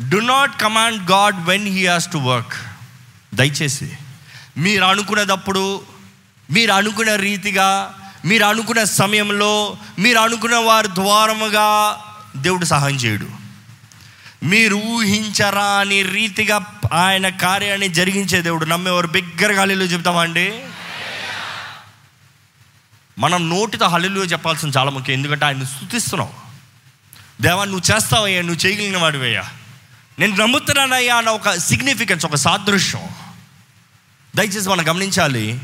[0.09, 2.55] Do not command God when he has to work
[3.35, 3.99] దయచేసి.
[4.57, 5.83] మీరు అనుకునేటప్పుడు
[6.51, 7.95] మీరు అనుకునే రీతిగా
[8.25, 11.99] మీరు అనుకునే సమయంలో మీరు అనుకున్న వారి ద్వారముగా
[12.37, 13.27] దేవుడు సహాయం చేయడు.
[14.43, 18.65] మీరు ఊహించరా అని రీతిగా ఆయన కార్యాన్ని జరిగించే దేవుడు.
[18.65, 20.61] నమ్మేవారు బిగ్గరగా హల్లు చెప్తామండి
[23.19, 25.15] మనం నోటితో హల్లు చెప్పాల్సిన చాలా ముఖ్యం.
[25.15, 26.33] ఎందుకంటే ఆయన స్థుతిస్తున్నావు
[27.43, 29.45] దేవా నువ్వు చేస్తావయ్యా నువ్వు చేయగలిగిన వాడివయ్యా.
[30.19, 33.01] నేను నమ్ముతున్నానయ్యా అన్న ఒక సిగ్నిఫికెన్స్ ఒక సాదృశ్యం.
[34.37, 35.61] దయచేసి మనం గమనించాలి.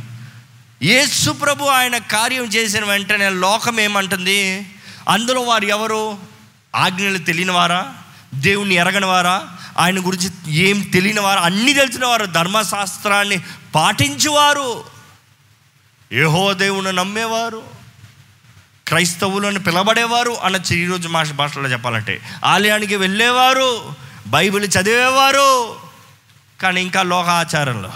[0.82, 4.66] యేసు ప్రభు ఆయన కార్యం చేసిన వెంటనే లోకం ఏమంటుంది?
[5.08, 6.18] అందులో వారు ఎవరు?
[6.76, 7.94] ఆజ్ఞలు తెలియని వారా
[8.34, 9.48] దేవుణ్ణి ఎరగని వారా
[9.78, 11.40] ఆయన గురించి ఏం తెలియనివారా?
[11.40, 13.40] అన్నీ తెలిసిన వారు ధర్మశాస్త్రాన్ని
[13.74, 14.84] పాటించేవారు.
[16.12, 17.62] ఏహో దేవుని నమ్మేవారు.
[18.88, 22.20] క్రైస్తవులను పిలబడేవారు అన్న ఈరోజు మాష భాషలో చెప్పాలంటే.
[22.44, 23.94] ఆలయానికి వెళ్ళేవారు
[24.26, 25.76] బైబిల్ చదివేవారు
[26.60, 27.90] కానీ ఇంకా లోక ఆచారంలో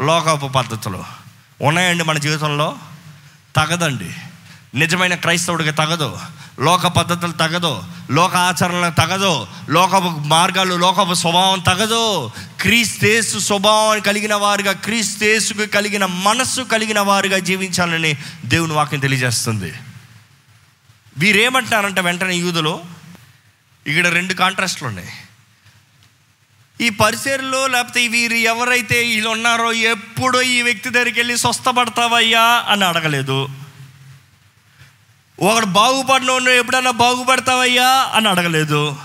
[0.00, 1.04] లోకపు పద్ధతులు
[1.62, 2.76] ఉన్నాయండి మన జీవితంలో?
[3.56, 4.14] తగదండి.
[4.74, 6.18] నిజమైన క్రైస్తవుడికి తగదు.
[6.60, 7.82] లోక పద్ధతులు తగదు.
[8.10, 9.46] లోక ఆచరణలు తగదు.
[9.68, 12.30] లోకపు మార్గాలు లోకపు స్వభావం తగదు.
[12.60, 19.74] క్రీస్తేసు స్వభావం కలిగిన వారుగా క్రీస్తేసుకు కలిగిన మనస్సు కలిగిన వారుగా జీవించాలని దేవుని వాక్యం తెలియజేస్తుంది.
[21.18, 22.80] వీరేమంటున్నారంటే వెంటనే యూదులు
[23.86, 25.08] ఇక్కడ రెండు కాంట్రాస్ట్లు ఉన్నాయి.
[26.80, 33.48] ఈ పరిసరలో లేకపోతే వీరు ఎవరైతే వీళ్ళు ఉన్నారో ఎప్పుడో ఈ వ్యక్తి దగ్గరికి వెళ్ళి స్వస్థపడతావయ్యా అని అడగలేదు.
[35.40, 38.96] ఒకడు బాగుపడిన ఎప్పుడైనా బాగుపడతావయ్యా అని అడగలేదు.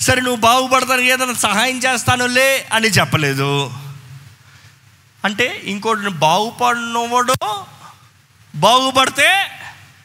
[0.00, 3.72] సరే నువ్వు బాగుపడతాను ఏదైనా సహాయం చేస్తానులే అని చెప్పలేదు.
[5.24, 7.34] అంటే ఇంకోటి బాగుపడినవాడు
[8.54, 9.50] బాగుపడితే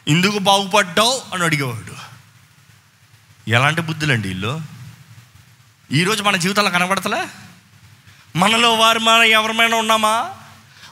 [0.08, 1.94] ఇందుకు బాగుపడ్డావు అని అడిగేవాడు.
[3.50, 4.73] ఎలాంటి బుద్ధులండి వీళ్ళు?
[5.94, 7.26] ఈరోజు మన జీవితాల్లో కనబడతలే?
[8.36, 10.30] మనలో వారు మన ఎవరిమైనా ఉన్నామా?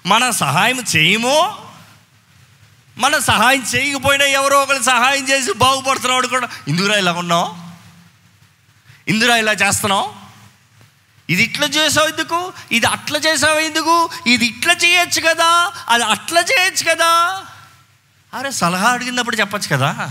[0.06, 1.58] మన సహాయం చేయమో?
[2.98, 7.56] మన సహాయం చేయకపోయినా ఎవరో ఒకరు సహాయం చేసి బాగుపడుతున్నాడు కూడా ఇందురా ఇలా ఉన్నావు?
[9.08, 10.14] ఇందురా ఇలా చేస్తున్నావు?
[11.30, 12.52] ఇది ఇట్లా చేసావు ఎందుకు?
[12.72, 14.10] ఇది అట్లా చేసావు ఎందుకు?
[14.26, 15.72] ఇది ఇట్లా చేయొచ్చు కదా?
[15.88, 17.42] అది అట్లా చేయొచ్చు కదా?
[18.34, 20.10] అరే సలహా అడిగినప్పుడు చెప్పచ్చు కదా?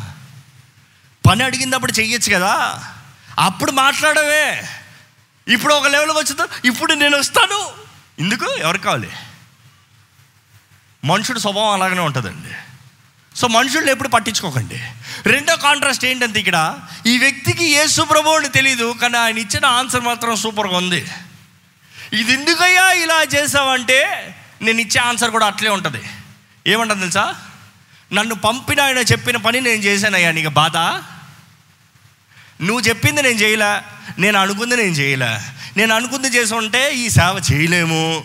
[1.30, 2.84] పని అడిగినప్పుడు చెయ్యొచ్చు కదా?
[3.40, 4.68] అప్పుడు మాట్లాడవే.
[5.48, 7.68] ఇప్పుడు ఒక లెవెల్కి వచ్చిందో ఇప్పుడు నేను వస్తాను.
[8.20, 9.10] ఎందుకు ఎవరికి కావాలి?
[11.06, 12.56] మనుషుడు స్వభావం అలాగనే ఉంటుందండి.
[13.36, 14.84] సో మనుషుల్ని ఎప్పుడు పట్టించుకోకండి.
[15.26, 20.36] రెండో కాంట్రాస్ట్ ఏంటంటే ఇక్కడ ఈ వ్యక్తికి ఏ సుప్రభు అని తెలియదు కానీ ఆయన ఇచ్చిన ఆన్సర్ మాత్రం
[20.36, 21.08] సూపర్గా ఉంది.
[22.14, 26.04] ఇది ఎందుకయ్యా ఇలా చేసావంటే నేను ఇచ్చే ఆన్సర్ కూడా అట్లే ఉంటుంది.
[26.68, 27.36] ఏమంటుంది తెలుసా?
[28.14, 30.78] నన్ను పంపిన ఆయన చెప్పిన పని నేను చేశానయ్యా నీకు బాధ?
[32.64, 34.01] నువ్వు చెప్పింది నేను చేయలే.
[34.20, 35.40] నేను అనుకుంది నేను చేయలే.
[35.78, 38.24] నేను అనుకుంది చేసి ఉంటే ఈ సేవ చేయలేము.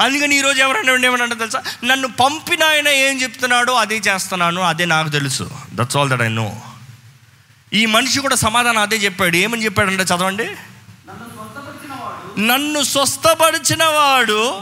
[0.00, 1.62] అందుకని ఈరోజు ఎవరైనా ఏమన్నా తెలుసా?
[1.84, 5.50] నన్ను పంపిన ఆయన ఏం చెప్తున్నాడో అదే చేస్తున్నాను అదే నాకు తెలుసు.
[5.74, 6.60] That's all that I know
[7.72, 9.36] ఈ మనిషి కూడా సమాధానం అదే చెప్పాడు.
[9.36, 10.50] ఏమని చెప్పాడంటే చదవండి.
[12.38, 14.60] నన్ను స్వస్థపరిచిన వాడు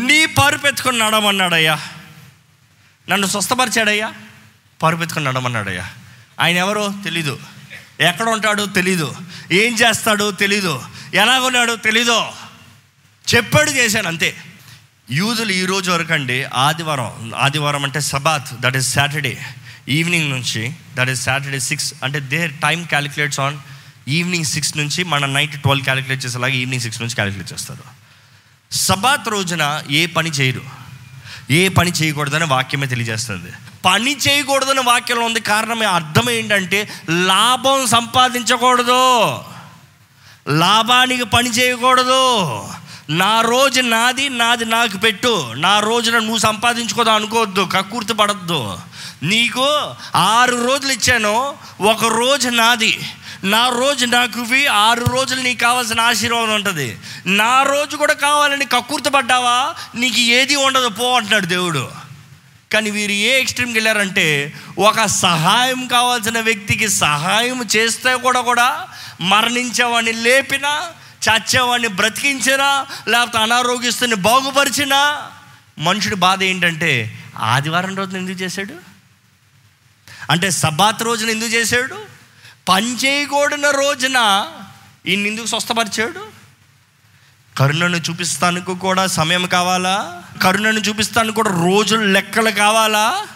[0.00, 1.78] నీ పరుపెత్తుకొని నడమన్నాడయ్యా
[3.08, 4.12] నన్ను స్వస్థపరిచాడయ్యా?
[4.82, 5.86] పరుపెత్తుకొని నడమన్నాడయ్యా
[6.40, 7.38] ఆయన ఎవరో తెలీదు.
[8.00, 9.14] ఎక్కడ ఉంటాడో తెలీదు.
[9.52, 10.82] ఏం చేస్తాడో తెలీదు.
[11.14, 12.22] ఎలాగున్నాడో తెలీదు.
[13.34, 14.36] చెప్పాడు చేశాను అంతే.
[15.10, 19.42] యూదులు ఈ రోజు వరకు అండి ఆదివారం ఆదివారం అంటే Sabbath that is Saturday
[19.88, 23.58] evening నుంచి దట్ ఈస్ సాటర్డే సిక్స్ అంటే their time calculates on
[24.08, 27.84] evening six నుంచి మన నైట్ ట్వెల్వ్ క్యాలిక్యులేట్ చేసేలాగా ఈవినింగ్ సిక్స్ నుంచి క్యాలిక్యులేట్ చేస్తారు.
[28.72, 30.62] సబాత్ రోజున ఏ పని చేయరు.
[31.50, 33.52] ఏ పని చేయకూడదని వాక్యమే తెలియజేస్తుంది.
[33.84, 35.40] పని చేయకూడదని వాక్యంలో ఉంది.
[35.40, 39.38] కారణం అర్థం ఏంటంటే లాభం సంపాదించకూడదు.
[40.48, 42.46] లాభానికి పని చేయకూడదు.
[43.10, 45.52] నా రోజు నాది నాది నాకు పెట్టు.
[45.56, 47.68] నా రోజున నువ్వు సంపాదించుకోదా అనుకోవద్దు.
[47.72, 48.78] కక్కుర్తి పడద్దు.
[49.22, 51.54] నీకు ఆరు రోజులు ఇచ్చాను.
[51.80, 53.10] ఒక రోజు నాది.
[53.44, 56.98] నా రోజు నాకు ఇవి ఆరు రోజులు నీకు కావాల్సిన ఆశీర్వాదం ఉంటుంది.
[57.26, 59.74] నా రోజు కూడా కావాలని కక్కుర్తి పడ్డావా?
[59.94, 60.88] నీకు ఏది ఉండదు.
[60.88, 61.99] పో అంటున్నాడు దేవుడు.
[62.72, 68.88] కానీ వీరు ఏ ఎక్స్ట్రీమ్కి వెళ్ళారంటే ఒక సహాయం కావాల్సిన వ్యక్తికి సహాయం చేస్తే కూడా కూడా
[69.20, 70.92] మరణించేవాడిని లేపినా
[71.22, 75.30] చచ్చేవాడిని బ్రతికించినా లేకపోతే అనారోగ్యస్తుని బాగుపరిచినా
[75.78, 78.74] మనుషుడి బాధ ఏంటంటే ఆదివారం రోజున ఎందుకు చేశాడు?
[80.30, 81.96] అంటే సబాత్ రోజున ఎందుకు చేశాడు?
[82.68, 84.18] పని చేయకూడన రోజున
[85.06, 86.29] ఈయన ఎందుకు స్వస్థపరిచాడు?
[87.60, 90.22] కరుణను చూపిస్తానికి కూడా సమయం కావాలా?
[90.42, 93.26] కరుణను చూపిస్తానికి కూడా రోజులు లెక్కలు కావాలా?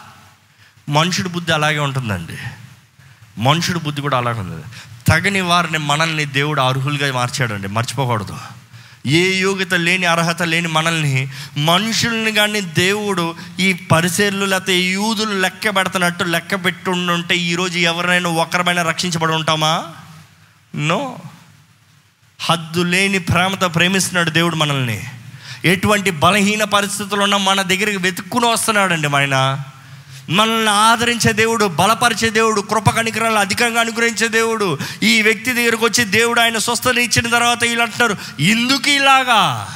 [0.89, 2.39] మనుషుడి బుద్ధి అలాగే ఉంటుందండి.
[3.39, 4.63] మనుషుడి బుద్ధి కూడా అలాగే ఉంటుంది
[5.09, 7.69] తగని వారిని మనల్ని దేవుడు అర్హులుగా మార్చాడండి.
[7.69, 8.37] మర్చిపోకూడదు.
[9.07, 16.25] ఏ యోగ్యత లేని అర్హత లేని మనల్ని మనుషుల్ని కానీ దేవుడు ఈ పరిసర్లు లేకపోతే యూదులు లెక్క పెడుతున్నట్టు
[16.25, 19.87] లెక్క పెట్టుండుంటే ఈరోజు ఎవరైనా ఒకరమైనా రక్షించబడి ఉంటామా?
[20.75, 21.19] నో.
[22.41, 25.05] హద్దు లేని ప్రేమతో ప్రేమిస్తున్నాడు దేవుడు మనల్ని.
[25.65, 29.61] ఎటువంటి బలహీన పరిస్థితులు ఉన్న మన దగ్గరికి వెతుక్కుని వస్తున్నాడండి ఆయన.
[30.31, 34.79] మనల్ని ఆదరించే దేవుడు బలపరిచే దేవుడు కృప కనికరాలు అధికంగా అనుగ్రహించే దేవుడు.
[35.03, 39.69] ఈ వ్యక్తి దగ్గరకు వచ్చి దేవుడు ఆయన స్వస్థత ఇచ్చిన తర్వాత వీళ్ళు అంటున్నారు ఎందుకు ఇలాగా?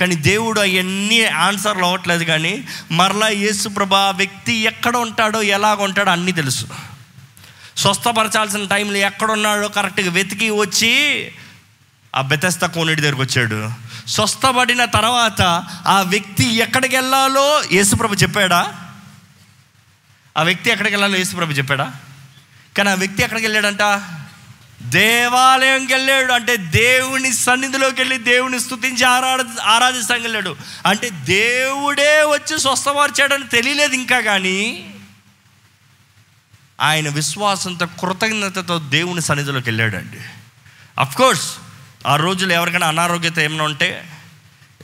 [0.00, 6.32] కానీ దేవుడు అవన్నీ ఆన్సర్లు అవ్వట్లేదు కానీ మరలా యేసు ప్రభా వ్యక్తి ఎక్కడ ఉంటాడో ఎలాగ ఉంటాడో అన్నీ
[6.32, 6.66] తెలుసు.
[7.76, 11.32] స్వస్థపరచాల్సిన టైంలో ఎక్కడున్నాడో కరెక్ట్గా వెతికి వచ్చి
[12.16, 13.70] ఆ బెతస్త కోనేటి దగ్గరకు వచ్చాడు.
[14.08, 15.42] స్వస్థపడిన తర్వాత
[15.86, 18.74] ఆ వ్యక్తి ఎక్కడికి వెళ్ళాలో యేసుప్రభు చెప్పాడా?
[20.36, 21.92] ఆ వ్యక్తి ఎక్కడికి వెళ్ళాలో యేసుప్రభు చెప్పాడా?
[22.76, 24.02] కానీ ఆ వ్యక్తి ఎక్కడికి వెళ్ళాడంట?
[24.82, 26.32] దేవాలయంకి వెళ్ళాడు.
[26.32, 30.56] అంటే దేవుని సన్నిధిలోకి వెళ్ళి దేవుని స్థుతించి ఆరాధ ఆరాధిస్తానికి వెళ్ళాడు.
[30.86, 34.90] అంటే దేవుడే వచ్చి స్వస్థపరిచాడని తెలియలేదు ఇంకా కానీ.
[36.80, 40.18] ఆయన విశ్వాసంతో కృతజ్ఞతతో దేవుని సన్నిధిలోకి వెళ్ళాడండి.
[41.16, 41.65] కోర్స్
[42.06, 44.10] ఆ రోజులు ఎవరికైనా అనారోగ్యత ఏమైనా ఉంటే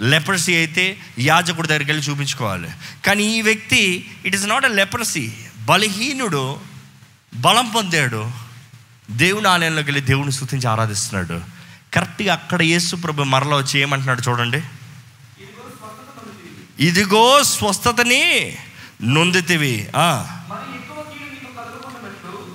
[0.03, 2.71] లెపర్సీ అయితే యాజకుడి దగ్గరికి వెళ్ళి చూపించుకోవాలి.
[3.05, 6.61] కానీ ఈ వ్యక్తి it is not a leprosy బలహీనుడు
[7.35, 8.31] బలం పొందాడు.
[9.11, 11.41] దేవుని ఆలయంలోకి వెళ్ళి దేవుని స్థుతించి ఆరాధిస్తున్నాడు.
[11.95, 14.63] కరెక్ట్గా అక్కడ యేసు ప్రభు మరలా వచ్చి ఏమంటున్నాడు చూడండి.
[16.81, 18.57] ఇదిగో స్వస్థతని
[19.03, 19.89] నొందితివి.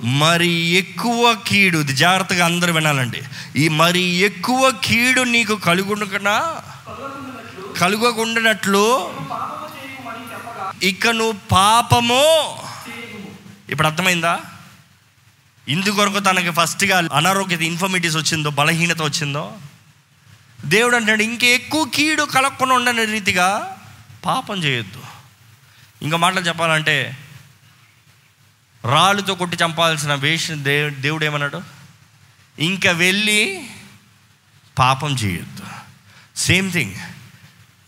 [0.04, 1.78] మరి ఎక్కువ కీడు.
[1.78, 3.22] ఇది జాగ్రత్తగా అందరూ వినాలండి.
[3.56, 6.62] ఈ మరి ఎక్కువ కీడు నీకు కలుగుండకనా
[7.80, 9.14] కలుగకుండానట్లు
[10.82, 12.56] ఇక నువ్వు పాపము.
[13.70, 14.40] ఇప్పుడు అర్థమైందా?
[15.68, 19.52] ఇందుకొరకు తనకి ఫస్ట్గా అనారోగ్యత ఇన్ఫర్మిటీస్ వచ్చిందో బలహీనత వచ్చిందో?
[20.64, 23.76] దేవుడు అంటాడు ఇంకెక్కువ కీడు కలగకుండా ఉండని రీతిగా
[24.26, 25.00] పాపం చేయొద్దు.
[26.02, 27.16] ఇంకా మాటలు చెప్పాలంటే
[28.84, 31.62] రాళ్ళుతో కొట్టి చంపాల్సిన వేష దేవు దేవుడు ఏమన్నాడు?
[32.58, 33.70] ఇంకా వెళ్ళి
[34.78, 35.62] పాపం చేయొద్దు.
[36.36, 36.94] సేమ్ థింగ్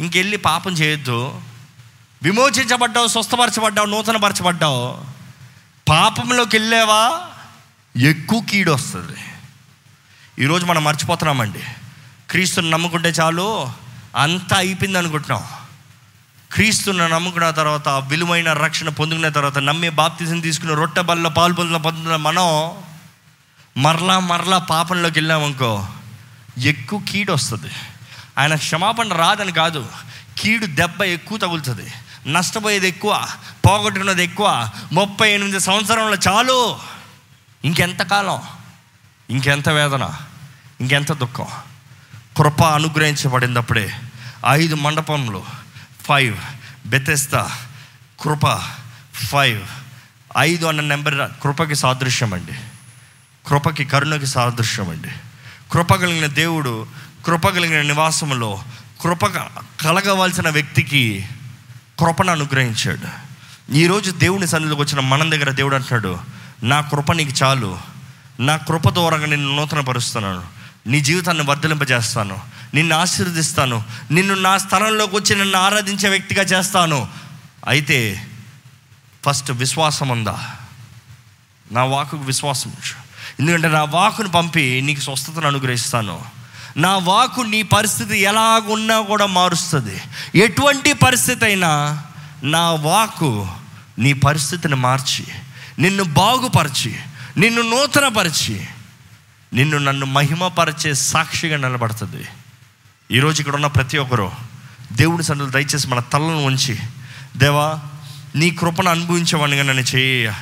[0.00, 1.42] ఇంకెళ్ళి పాపం చేయొద్దు.
[2.22, 5.04] విమోచించబడ్డావు స్వస్థపరచబడ్డావు నూతనపరచబడ్డావు.
[5.88, 7.28] పాపంలోకి వెళ్ళావా?
[7.96, 9.16] ఎక్కువ కీడు వస్తుంది.
[10.38, 11.62] ఈరోజు మనం మర్చిపోతున్నామండి.
[12.30, 13.72] క్రీస్తుని నమ్ముకుంటే చాలు.
[14.16, 15.44] అంతా అయిపోయింది అనుకుంటున్నాం.
[16.52, 21.76] క్రీస్తున్న నమ్ముకున్న తర్వాత ఆ విలువైన రక్షణ పొందుకున్న తర్వాత నమ్మే బాప్తిజం తీసుకున్న రొట్టె బల్ల పాలు పొందిన
[21.76, 22.74] పొందిన మనం
[23.76, 25.86] మరలా మరలా పాపంలోకి వెళ్ళామనుకో
[26.58, 27.70] ఎక్కువ కీడు వస్తుంది.
[28.38, 29.86] ఆయన క్షమాపణ రాదని కాదు
[30.38, 31.92] కీడు దెబ్బ ఎక్కువ తగులుతుంది.
[32.26, 33.26] నష్టపోయేది ఎక్కువ
[33.66, 36.78] పోగొట్టుకున్నది ఎక్కువ ముప్పై ఎనిమిది సంవత్సరంలో చాలు.
[37.64, 38.42] ఇంకెంత కాలం?
[39.30, 40.10] ఇంకెంత వేదన?
[40.80, 41.46] ఇంకెంత దుఃఖం?
[42.36, 43.94] కృప అనుగ్రహించబడినప్పుడే
[44.48, 45.42] ఐదు మండపంలో
[46.10, 46.36] ఫైవ్
[46.86, 47.50] బెతెస్తా
[48.20, 48.60] కృప
[49.14, 49.62] ఫైవ్
[50.38, 52.52] ఐదు అన్న నెంబర్ కృపకి సాదృశ్యం అండి.
[53.46, 55.08] కృపకి కరుణకి సాదృశ్యం అండి.
[55.72, 56.86] కృప కలిగిన దేవుడు
[57.26, 58.64] కృప కలిగిన నివాసంలో
[59.00, 59.26] కృప
[59.82, 61.26] కలగవలసిన వ్యక్తికి
[62.00, 63.08] కృపను అనుగ్రహించాడు.
[63.72, 66.20] ఈరోజు దేవుని సన్నిధిలోకి వచ్చిన మన దగ్గర దేవుడు అంటున్నాడు
[66.62, 67.78] నా కృప నీకు చాలు.
[68.40, 70.42] నా కృప ద్వారా నేను నూతన నూతనపరుస్తున్నాను.
[70.86, 72.40] నీ జీవితాన్ని వర్ధలింపజేస్తాను.
[72.74, 73.82] నిన్ను ఆశీర్వదిస్తాను.
[74.10, 77.08] నిన్ను నా స్థలంలోకి వచ్చి నన్ను ఆరాధించే వ్యక్తిగా చేస్తాను.
[77.68, 78.26] అయితే
[79.26, 80.56] ఫస్ట్ విశ్వాసం ఉందా?
[81.72, 82.72] నా వాకుకు విశ్వాసం
[83.40, 86.24] ఎందుకంటే నా వాకును పంపి నీకు స్వస్థతను అనుగ్రహిస్తాను.
[86.76, 90.00] నా వాకు నీ పరిస్థితి ఎలాగున్నా కూడా మారుస్తుంది.
[90.34, 92.02] ఎటువంటి పరిస్థితి అయినా
[92.42, 93.48] నా వాకు
[93.98, 95.24] నీ పరిస్థితిని మార్చి
[95.78, 96.96] నిన్ను బాగుపరిచి
[97.36, 98.66] నిన్ను నూతనపరిచి
[99.52, 102.24] నిన్ను నన్ను మహిమపరిచే సాక్షిగా నిలబడుతుంది.
[103.10, 104.32] ఈరోజు ఇక్కడ ఉన్న ప్రతి ఒక్కరు
[104.92, 106.78] దేవుని సన్నిధిలో దయచేసి మన తలను ఉంచి
[107.36, 107.78] దేవా
[108.36, 110.32] నీ కృపను అనుభవించేవాడిగా నన్ను చేయ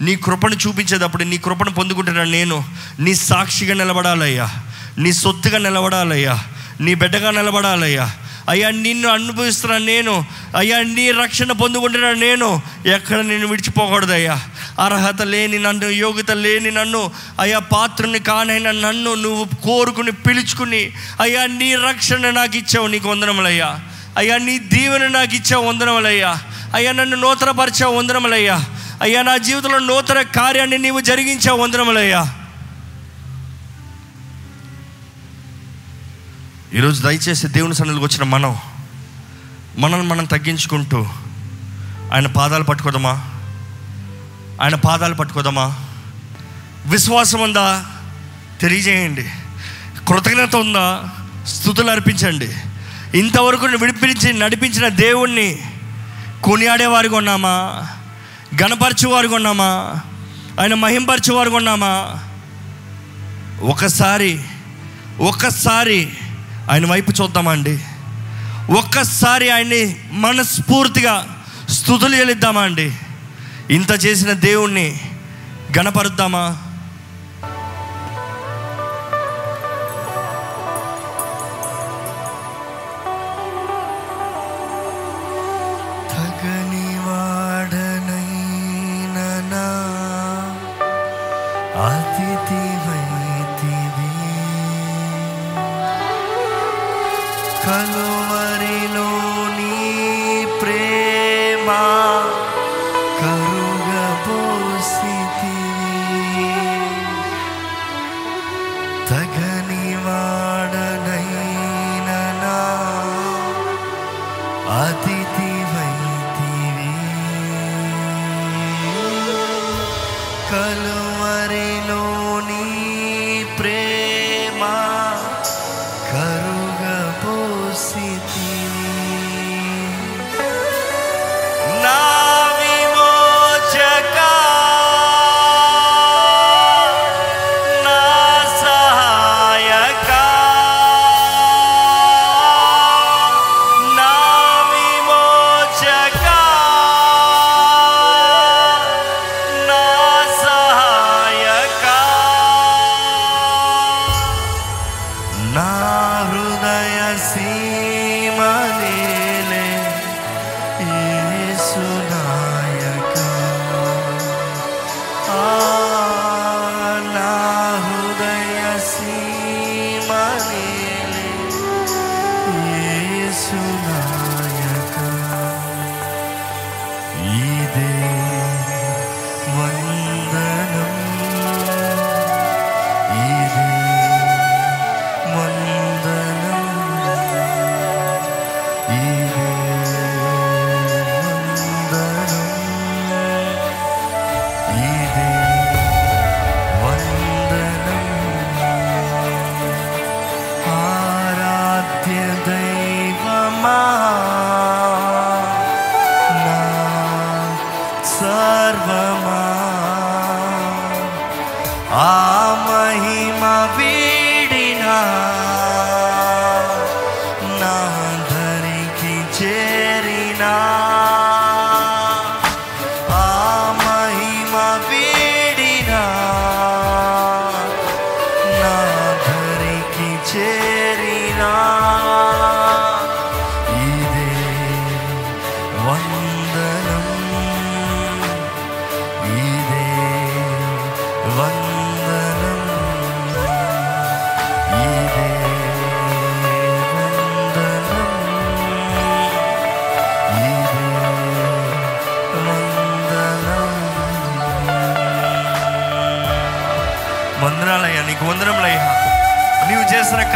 [0.00, 2.64] నీ కృపను చూపించేటప్పుడు నీ కృపను పొందుకుంటున్నా నేను
[3.00, 4.50] నీ సాక్షిగా నిలబడాలయ్యా.
[4.98, 6.44] నీ సొత్తుగా నిలబడాలయ్యా.
[6.80, 8.12] నీ బిడ్డగా నిలబడాలయ్యా.
[8.48, 14.42] అయ్యా నిన్ను అనుభవిస్తున్న నేను అయ్యా నీ రక్షణ పొందుకుంటున్నా నేను ఎక్కడ నేను విడిచిపోకూడదయ్యా.
[14.78, 17.10] అర్హత లేని నన్ను యోగ్యత లేని నన్ను
[17.40, 23.80] అయ్యా పాత్రని కానైన నన్ను నువ్వు కోరుకుని పిలుచుకుని అయ్యా నీ రక్షణ నాకు ఇచ్చావు నీకు వందనములయ్యా.
[24.16, 26.38] అయ్యా నీ దీవెన నాకు ఇచ్చావు వందనములయ్యా.
[26.74, 28.64] అయ్యా నన్ను నూతనపరిచావు వందనములయ్యా.
[29.02, 32.34] అయ్యా నా జీవితంలో నూతన కార్యాన్ని నీవు జరిగించావు వందనములయ్యా.
[36.74, 38.56] ఈరోజు దయచేసి దేవుని సన్నిధికి వచ్చిన మనం
[39.78, 41.06] మనల్ని మనం తగ్గించుకుంటూ
[42.12, 43.28] ఆయన పాదాలు పట్టుకోదమ్మా.
[44.60, 45.76] ఆయన పాదాలు పట్టుకోదామా
[46.86, 47.86] విశ్వాసం ఉందా?
[48.60, 49.30] తెలియజేయండి.
[50.08, 51.08] కృతజ్ఞత ఉందా?
[51.46, 52.56] స్థుతులు అర్పించండి.
[53.18, 55.58] ఇంతవరకు విడిపించి నడిపించిన దేవుణ్ణి
[56.44, 57.86] కొనియాడేవారిగా ఉన్నామా?
[58.62, 60.00] గణపరచేవారిగా ఉన్నామా?
[60.60, 62.18] ఆయన మహింపరచేవారిగా ఉన్నామా?
[63.62, 64.42] ఒకసారి
[65.20, 66.12] ఒక్కసారి
[66.70, 67.78] ఆయన వైపు చూద్దామండి.
[68.70, 72.92] ఒక్కసారి ఆయన్ని మనస్ఫూర్తిగా స్థుతులు చెల్లిద్దామా అండి
[73.72, 75.00] ఇంత చేసిన దేవుణ్ణి
[75.78, 76.44] గణపరుద్దామా?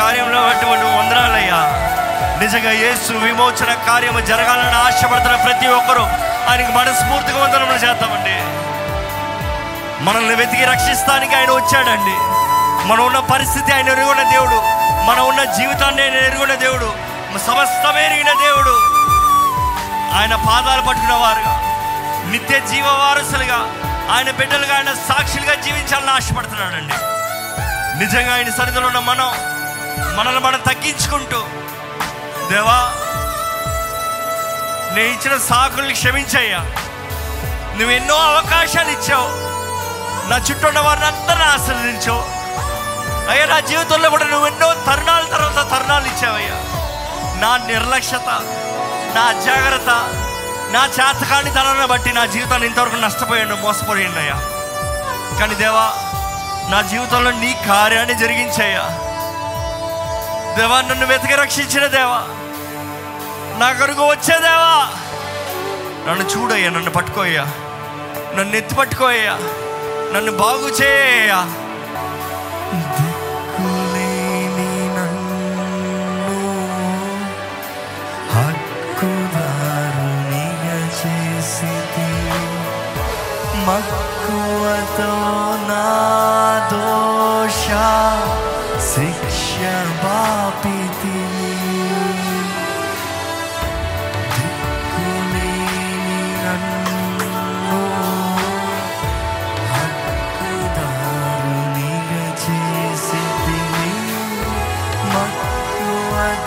[0.07, 1.57] కార్యంలో అటువంటి వందనాలయ్యా.
[2.41, 6.03] నిజంగా యేసు విమోచన కార్యము జరగాలని ఆశపడుతున్న ప్రతి ఒక్కరూ
[6.51, 8.37] ఆయనకి మనస్ఫూర్తిగా వందనములు చేద్దామండి.
[10.05, 12.17] మనల్ని వెతికి రక్షిస్తానికి ఆయన వచ్చాడండి.
[12.89, 14.61] మనం ఉన్న పరిస్థితి ఆయన ఎరుగున్న దేవుడు.
[15.03, 16.93] మనం ఉన్న జీవితాన్ని ఆయన ఎరుగున్న దేవుడు.
[17.39, 17.95] సమస్తం
[18.47, 18.75] దేవుడు.
[20.19, 21.61] ఆయన పాదాలు పట్టుకున్న వారుగా
[22.31, 23.59] నిత్య జీవ వారసులుగా
[24.17, 26.95] ఆయన బిడ్డలుగా ఆయన సాక్షులుగా జీవించాలని ఆశపడుతున్నాడండి.
[28.05, 29.56] నిజంగా ఆయన సన్నిధిలో ఉన్న మనం
[30.17, 31.41] మనల్ని మనం తగ్గించుకుంటూ
[32.51, 32.79] దేవా
[34.95, 36.61] నేను ఇచ్చిన సాకుల్ని క్షమించయ్యా.
[37.77, 39.29] నువ్వు ఎన్నో అవకాశాలు ఇచ్చావు.
[40.29, 42.23] నా చుట్టూ ఉన్న వారిని అందరిని ఆశ్రదించావు
[43.31, 46.57] అయ్యా నా జీవితంలో కూడా నువ్వు ఎన్నో తరుణాల తర్వాత తరుణాలు ఇచ్చావయ్యా.
[47.41, 48.29] నా నిర్లక్ష్యత
[49.15, 49.91] నా అజాగ్రత్త
[50.73, 54.37] నా చేతకాని తనాన్ని బట్టి నా జీవితాన్ని ఇంతవరకు నష్టపోయాను మోసపోయాను అయ్యా.
[55.39, 55.87] కానీ దేవా
[56.71, 58.85] నా జీవితంలో నీ కార్యాన్ని జరిగించాయ్యా.
[60.59, 62.21] దేవా నన్ను వెతికి రక్షించిన దేవా.
[63.59, 64.89] నా కొరకు వచ్చే దేవా.
[66.09, 67.45] నన్ను చూడయ్యా నన్ను పట్టుకోయ్యా.
[68.37, 69.35] నన్ను ఎత్తి పట్టుకోయ్యా.
[70.13, 71.66] నన్ను బాగు చేయ్యా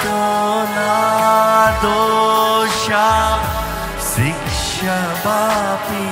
[0.02, 0.18] तो
[0.76, 0.91] ना
[1.84, 2.84] दोष
[4.10, 6.04] शिक्षवापि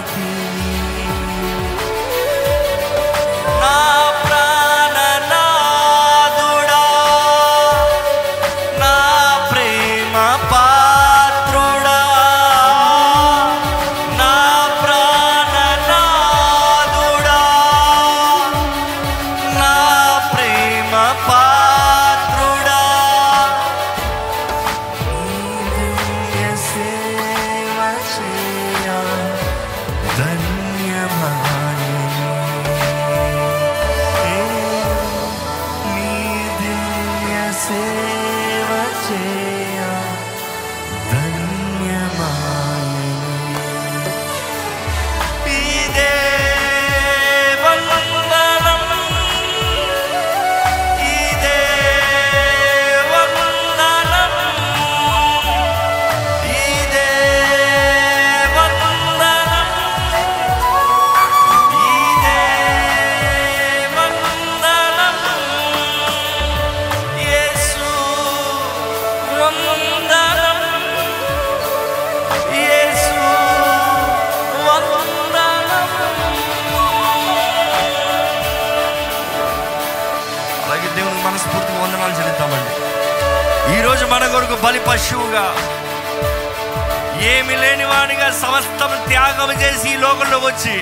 [88.36, 90.76] సమస్తం త్యాగం చేసి ఈ లోకంలో వచ్చి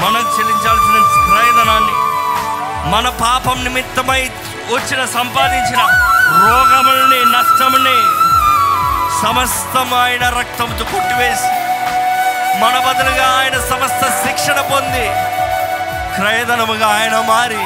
[0.00, 1.96] మనం చెల్లించాల్సిన క్రయధనాన్ని
[2.92, 4.22] మన పాపం నిమిత్తమై
[4.70, 5.82] వచ్చిన సంపాదించిన
[6.40, 7.98] రోగముల్ని నష్టముని
[9.22, 11.50] సమస్తం ఆయన రక్తంతో కొట్టివేసి
[12.60, 15.06] మన బదులుగా ఆయన సమస్త శిక్షణ పొంది
[16.16, 17.62] క్రయధనముగా ఆయన మారి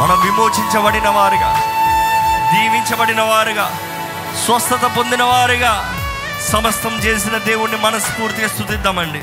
[0.00, 1.50] మనం విమోచించబడిన వారుగా
[2.52, 3.66] దీవించబడిన వారుగా
[4.44, 5.72] స్వస్థత పొందిన వారుగా
[6.48, 9.22] సమస్తం చేసిన దేవుణ్ణి మనస్ఫూర్తిగా స్థుతిద్దామండి.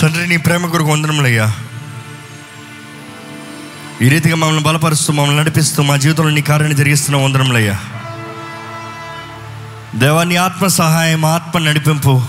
[0.00, 1.54] తండ్రి నీ ప్రేమ కొరకు వందనములయ్యా.
[4.02, 7.80] ఈ రీతిగా మమ్మల్ని బలపరుస్తూ మమ్మల్ని నడిపిస్తూ మా జీవితంలో నీ కార్యాన్ని జరిగిస్తున్న వందనములయ్యా.
[9.94, 12.22] దేవాన్ని ఆత్మ సహాయం ఆత్మ నడిపింపు.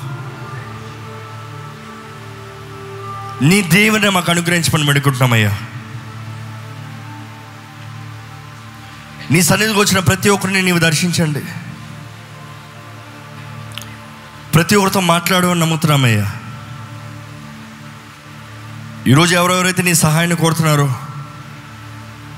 [3.42, 5.58] నీ దేవుని మాకు అనుగ్రహించమని పెడుకుంటున్నామయ్యా
[9.32, 11.42] నీ సన్నిధికి వచ్చిన ప్రతి ఒక్కరిని నీవు దర్శించండి.
[14.58, 16.32] ప్రతి ఒక్కరితో మాట్లాడమని నమ్ముతున్నామయ్యా.
[19.08, 20.94] ఈరోజు ఎవరెవరైతే నీ సహాయాన్ని కోరుతున్నారో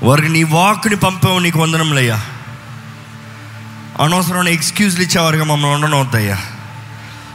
[0.02, 2.20] వారికి నీ వాక్ని పంపావు నీకు వందనంలయ్యా
[4.00, 6.38] అనవసరమైన ఎక్స్క్యూజ్లు ఇచ్చేవారుగా మమ్మల్ని ఉండడం వద్దయ్యా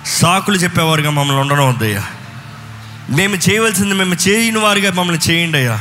[0.05, 2.03] సాకులు చెప్పేవారుగా మమ్మల్ని ఉండడం వద్దయ్యా
[3.09, 5.79] మేము చేయవలసింది మేము చేయని వారిగా మమ్మల్ని చేయండి అయ్యా.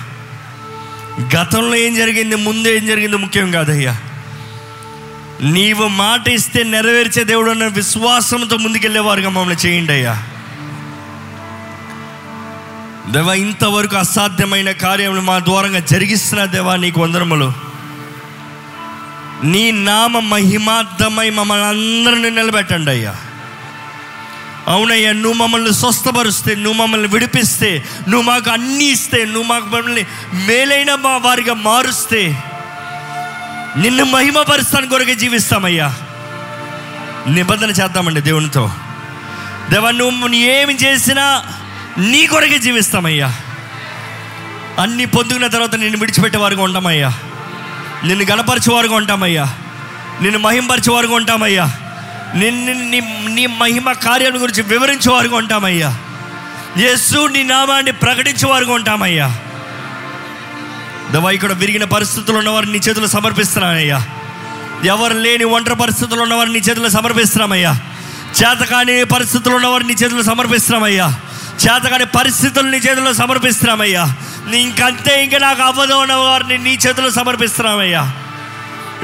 [1.38, 3.96] గతంలో ఏం జరిగింది ముందు ఏం జరిగింది ముఖ్యం కాదయ్యా.
[5.52, 10.14] నీవు మాట ఇస్తే నెరవేర్చే దేవుడు అన్న విశ్వాసంతో ముందుకెళ్ళేవారుగా మమ్మల్ని చేయండి అయ్యా.
[13.10, 17.48] దేవా ఇంతవరకు అసాధ్యమైన కార్యములు మా ద్వారంగా జరిగిస్తున్న దేవా నీకు వందరములు
[19.44, 23.14] నీ నామ మహిమార్థమై మమ్మల్ని అందరిని నిలబెట్టండి అయ్యా.
[24.66, 27.70] అవునయ్యా నువ్వు మమ్మల్ని స్వస్థపరుస్తే నువ్వు మమ్మల్ని విడిపిస్తే
[28.08, 30.04] నువ్వు మాకు అన్నీ ఇస్తే నువ్వు మాకు మమ్మల్ని
[30.46, 32.22] మేలైన మా వారిగా మారుస్తే
[33.76, 35.94] నిన్ను మహిమపరుస్తాను కొరకే జీవిస్తామయ్యా.
[37.28, 38.72] నిబంధన చేద్దామండి దేవునితో.
[39.70, 41.42] దేవా నువ్వు ఏమి చేసినా
[41.98, 43.36] నీ కొరకే జీవిస్తామయ్యా.
[44.78, 47.12] అన్నీ పొందుకున్న తర్వాత నిన్ను విడిచిపెట్టే వారుగా ఉంటామయ్యా.
[48.04, 49.54] నిన్ను గణపరిచేవారుగా ఉంటామయ్యా.
[50.20, 51.72] నిన్ను మహింపరిచేవారుగా ఉంటామయ్యా.
[52.34, 55.98] నిన్ను నీ నీ మహిమ కార్యాల గురించి వివరించేవారుగా ఉంటామయ్యా.
[56.76, 59.38] యేసు నీ నామాన్ని ప్రకటించేవారుగా ఉంటామయ్యా.
[61.12, 64.06] దవా ఇక్కడ విరిగిన పరిస్థితులు ఉన్నవారు నీ చేతులు సమర్పిస్తున్నానయ్యా.
[64.84, 67.80] ఎవరు లేని ఒంటరి పరిస్థితులు ఉన్నవారు నీ చేతులు సమర్పిస్తున్నామయ్యా.
[68.42, 71.20] చేతకాని పరిస్థితులు ఉన్నవారు నీ చేతులు సమర్పిస్తున్నామయ్యా.
[71.66, 74.16] చేతకాని పరిస్థితులు నీ చేతుల్లో సమర్పిస్తున్నామయ్యా.
[74.46, 78.12] నీ ఇంకంతే ఇంకా నాకు అవ్వదు ఉన్న వారిని నీ చేతులు సమర్పిస్తున్నామయ్యా.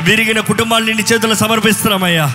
[0.01, 2.35] విరిగిన కుటుంబాన్ని నీ చేతులు సమర్పిస్తున్నామయ్యా.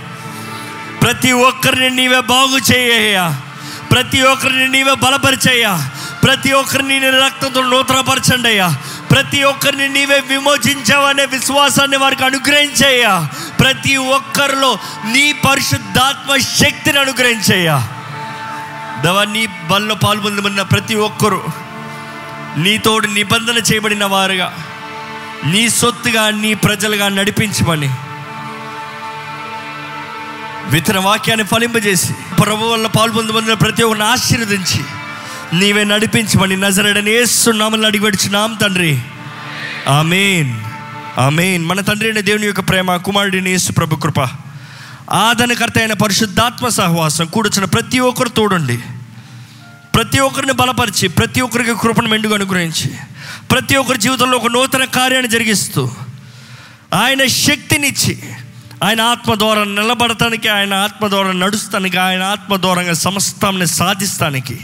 [1.01, 3.41] ప్రతి ఒక్కరిని నీవే బాగు చేయ్యా
[3.91, 5.89] ప్రతి ఒక్కరిని నీవే బలపరిచయ్యా.
[6.23, 8.75] ప్రతి ఒక్కరిని నీ రక్తంతో నూతనపరచండి అయ్యా
[9.15, 13.29] ప్రతి ఒక్కరిని నీవే విమోచించావనే విశ్వాసాన్ని వారికి అనుగ్రహించయ్యా.
[13.59, 17.77] ప్రతి ఒక్కరిలో నీ పరిశుద్ధాత్మ శక్తిని అనుగ్రహించయ్యా.
[19.03, 21.41] దవా నీ బల్లో పాల్పొందమన్న ప్రతి ఒక్కరు
[22.57, 24.47] నీతోడు నిబంధన చేయబడిన వారుగా
[25.45, 27.89] నీ సొత్తుగా నీ ప్రజలుగా నడిపించమని
[30.65, 32.13] విత్తన వాక్యాన్ని ఫలింపజేసి
[32.43, 34.83] ప్రభు వల్ల పాల్పొందబడిన ప్రతి ఒక్కరిని ఆశీర్వదించి
[35.53, 39.01] నీవే నడిపించమని నజరడని వేస్తున్నామని అడిగిపెడుచున్నాం తండ్రి.
[39.87, 40.59] ఆమెన్.
[41.19, 41.65] ఆమెన్.
[41.65, 44.19] మన తండ్రి అయిన దేవుని యొక్క ప్రేమ కుమారుడిని యేసు ప్రభు కృప
[45.11, 48.79] ఆదరణకర్త అయిన పరిశుద్ధాత్మ సహవాసం కూడొచ్చిన ప్రతి ఒక్కరు తోడండి.
[49.95, 52.91] ప్రతి ఒక్కరిని బలపరిచి ప్రతి ఒక్కరికి కృపను మెండుగా అనుగ్రహించి
[53.51, 55.91] ప్రతి ఒక్కరి జీవితంలో ఒక నూతన కార్యాన్ని జరిగిస్తూ
[56.93, 58.21] ఆయన శక్తినిచ్చి
[58.83, 64.59] ఆయన ఆత్మ ద్వారా నిలబడటానికి ఆయన ఆత్మ ద్వారా నడుస్తానికి ఆయన ఆత్మ దూరంగా సమస్తాన్ని సాధిస్తానికి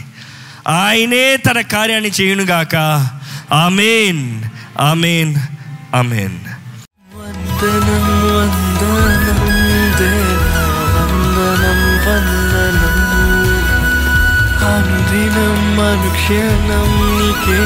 [0.68, 2.76] ఆయనే తన కార్యాన్ని చేయునుగాక
[3.52, 4.42] ఆమెన్.
[4.80, 5.34] ఆమెన్.
[5.94, 6.38] ఆమెన్.
[7.14, 9.46] వందనం వందనం
[9.98, 10.62] దేవా
[10.96, 11.82] వందనం.
[12.06, 13.02] వందనం
[14.66, 17.58] అనుదినం అనుక్షణం నీకే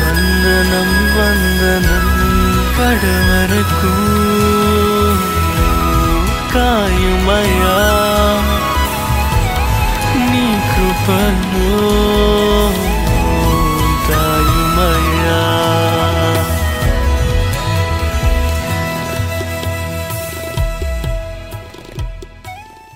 [0.00, 2.20] వందనం వందనం.
[2.78, 3.94] కడవరకు
[6.54, 8.09] కాయుమయా
[11.06, 12.89] 愤怒。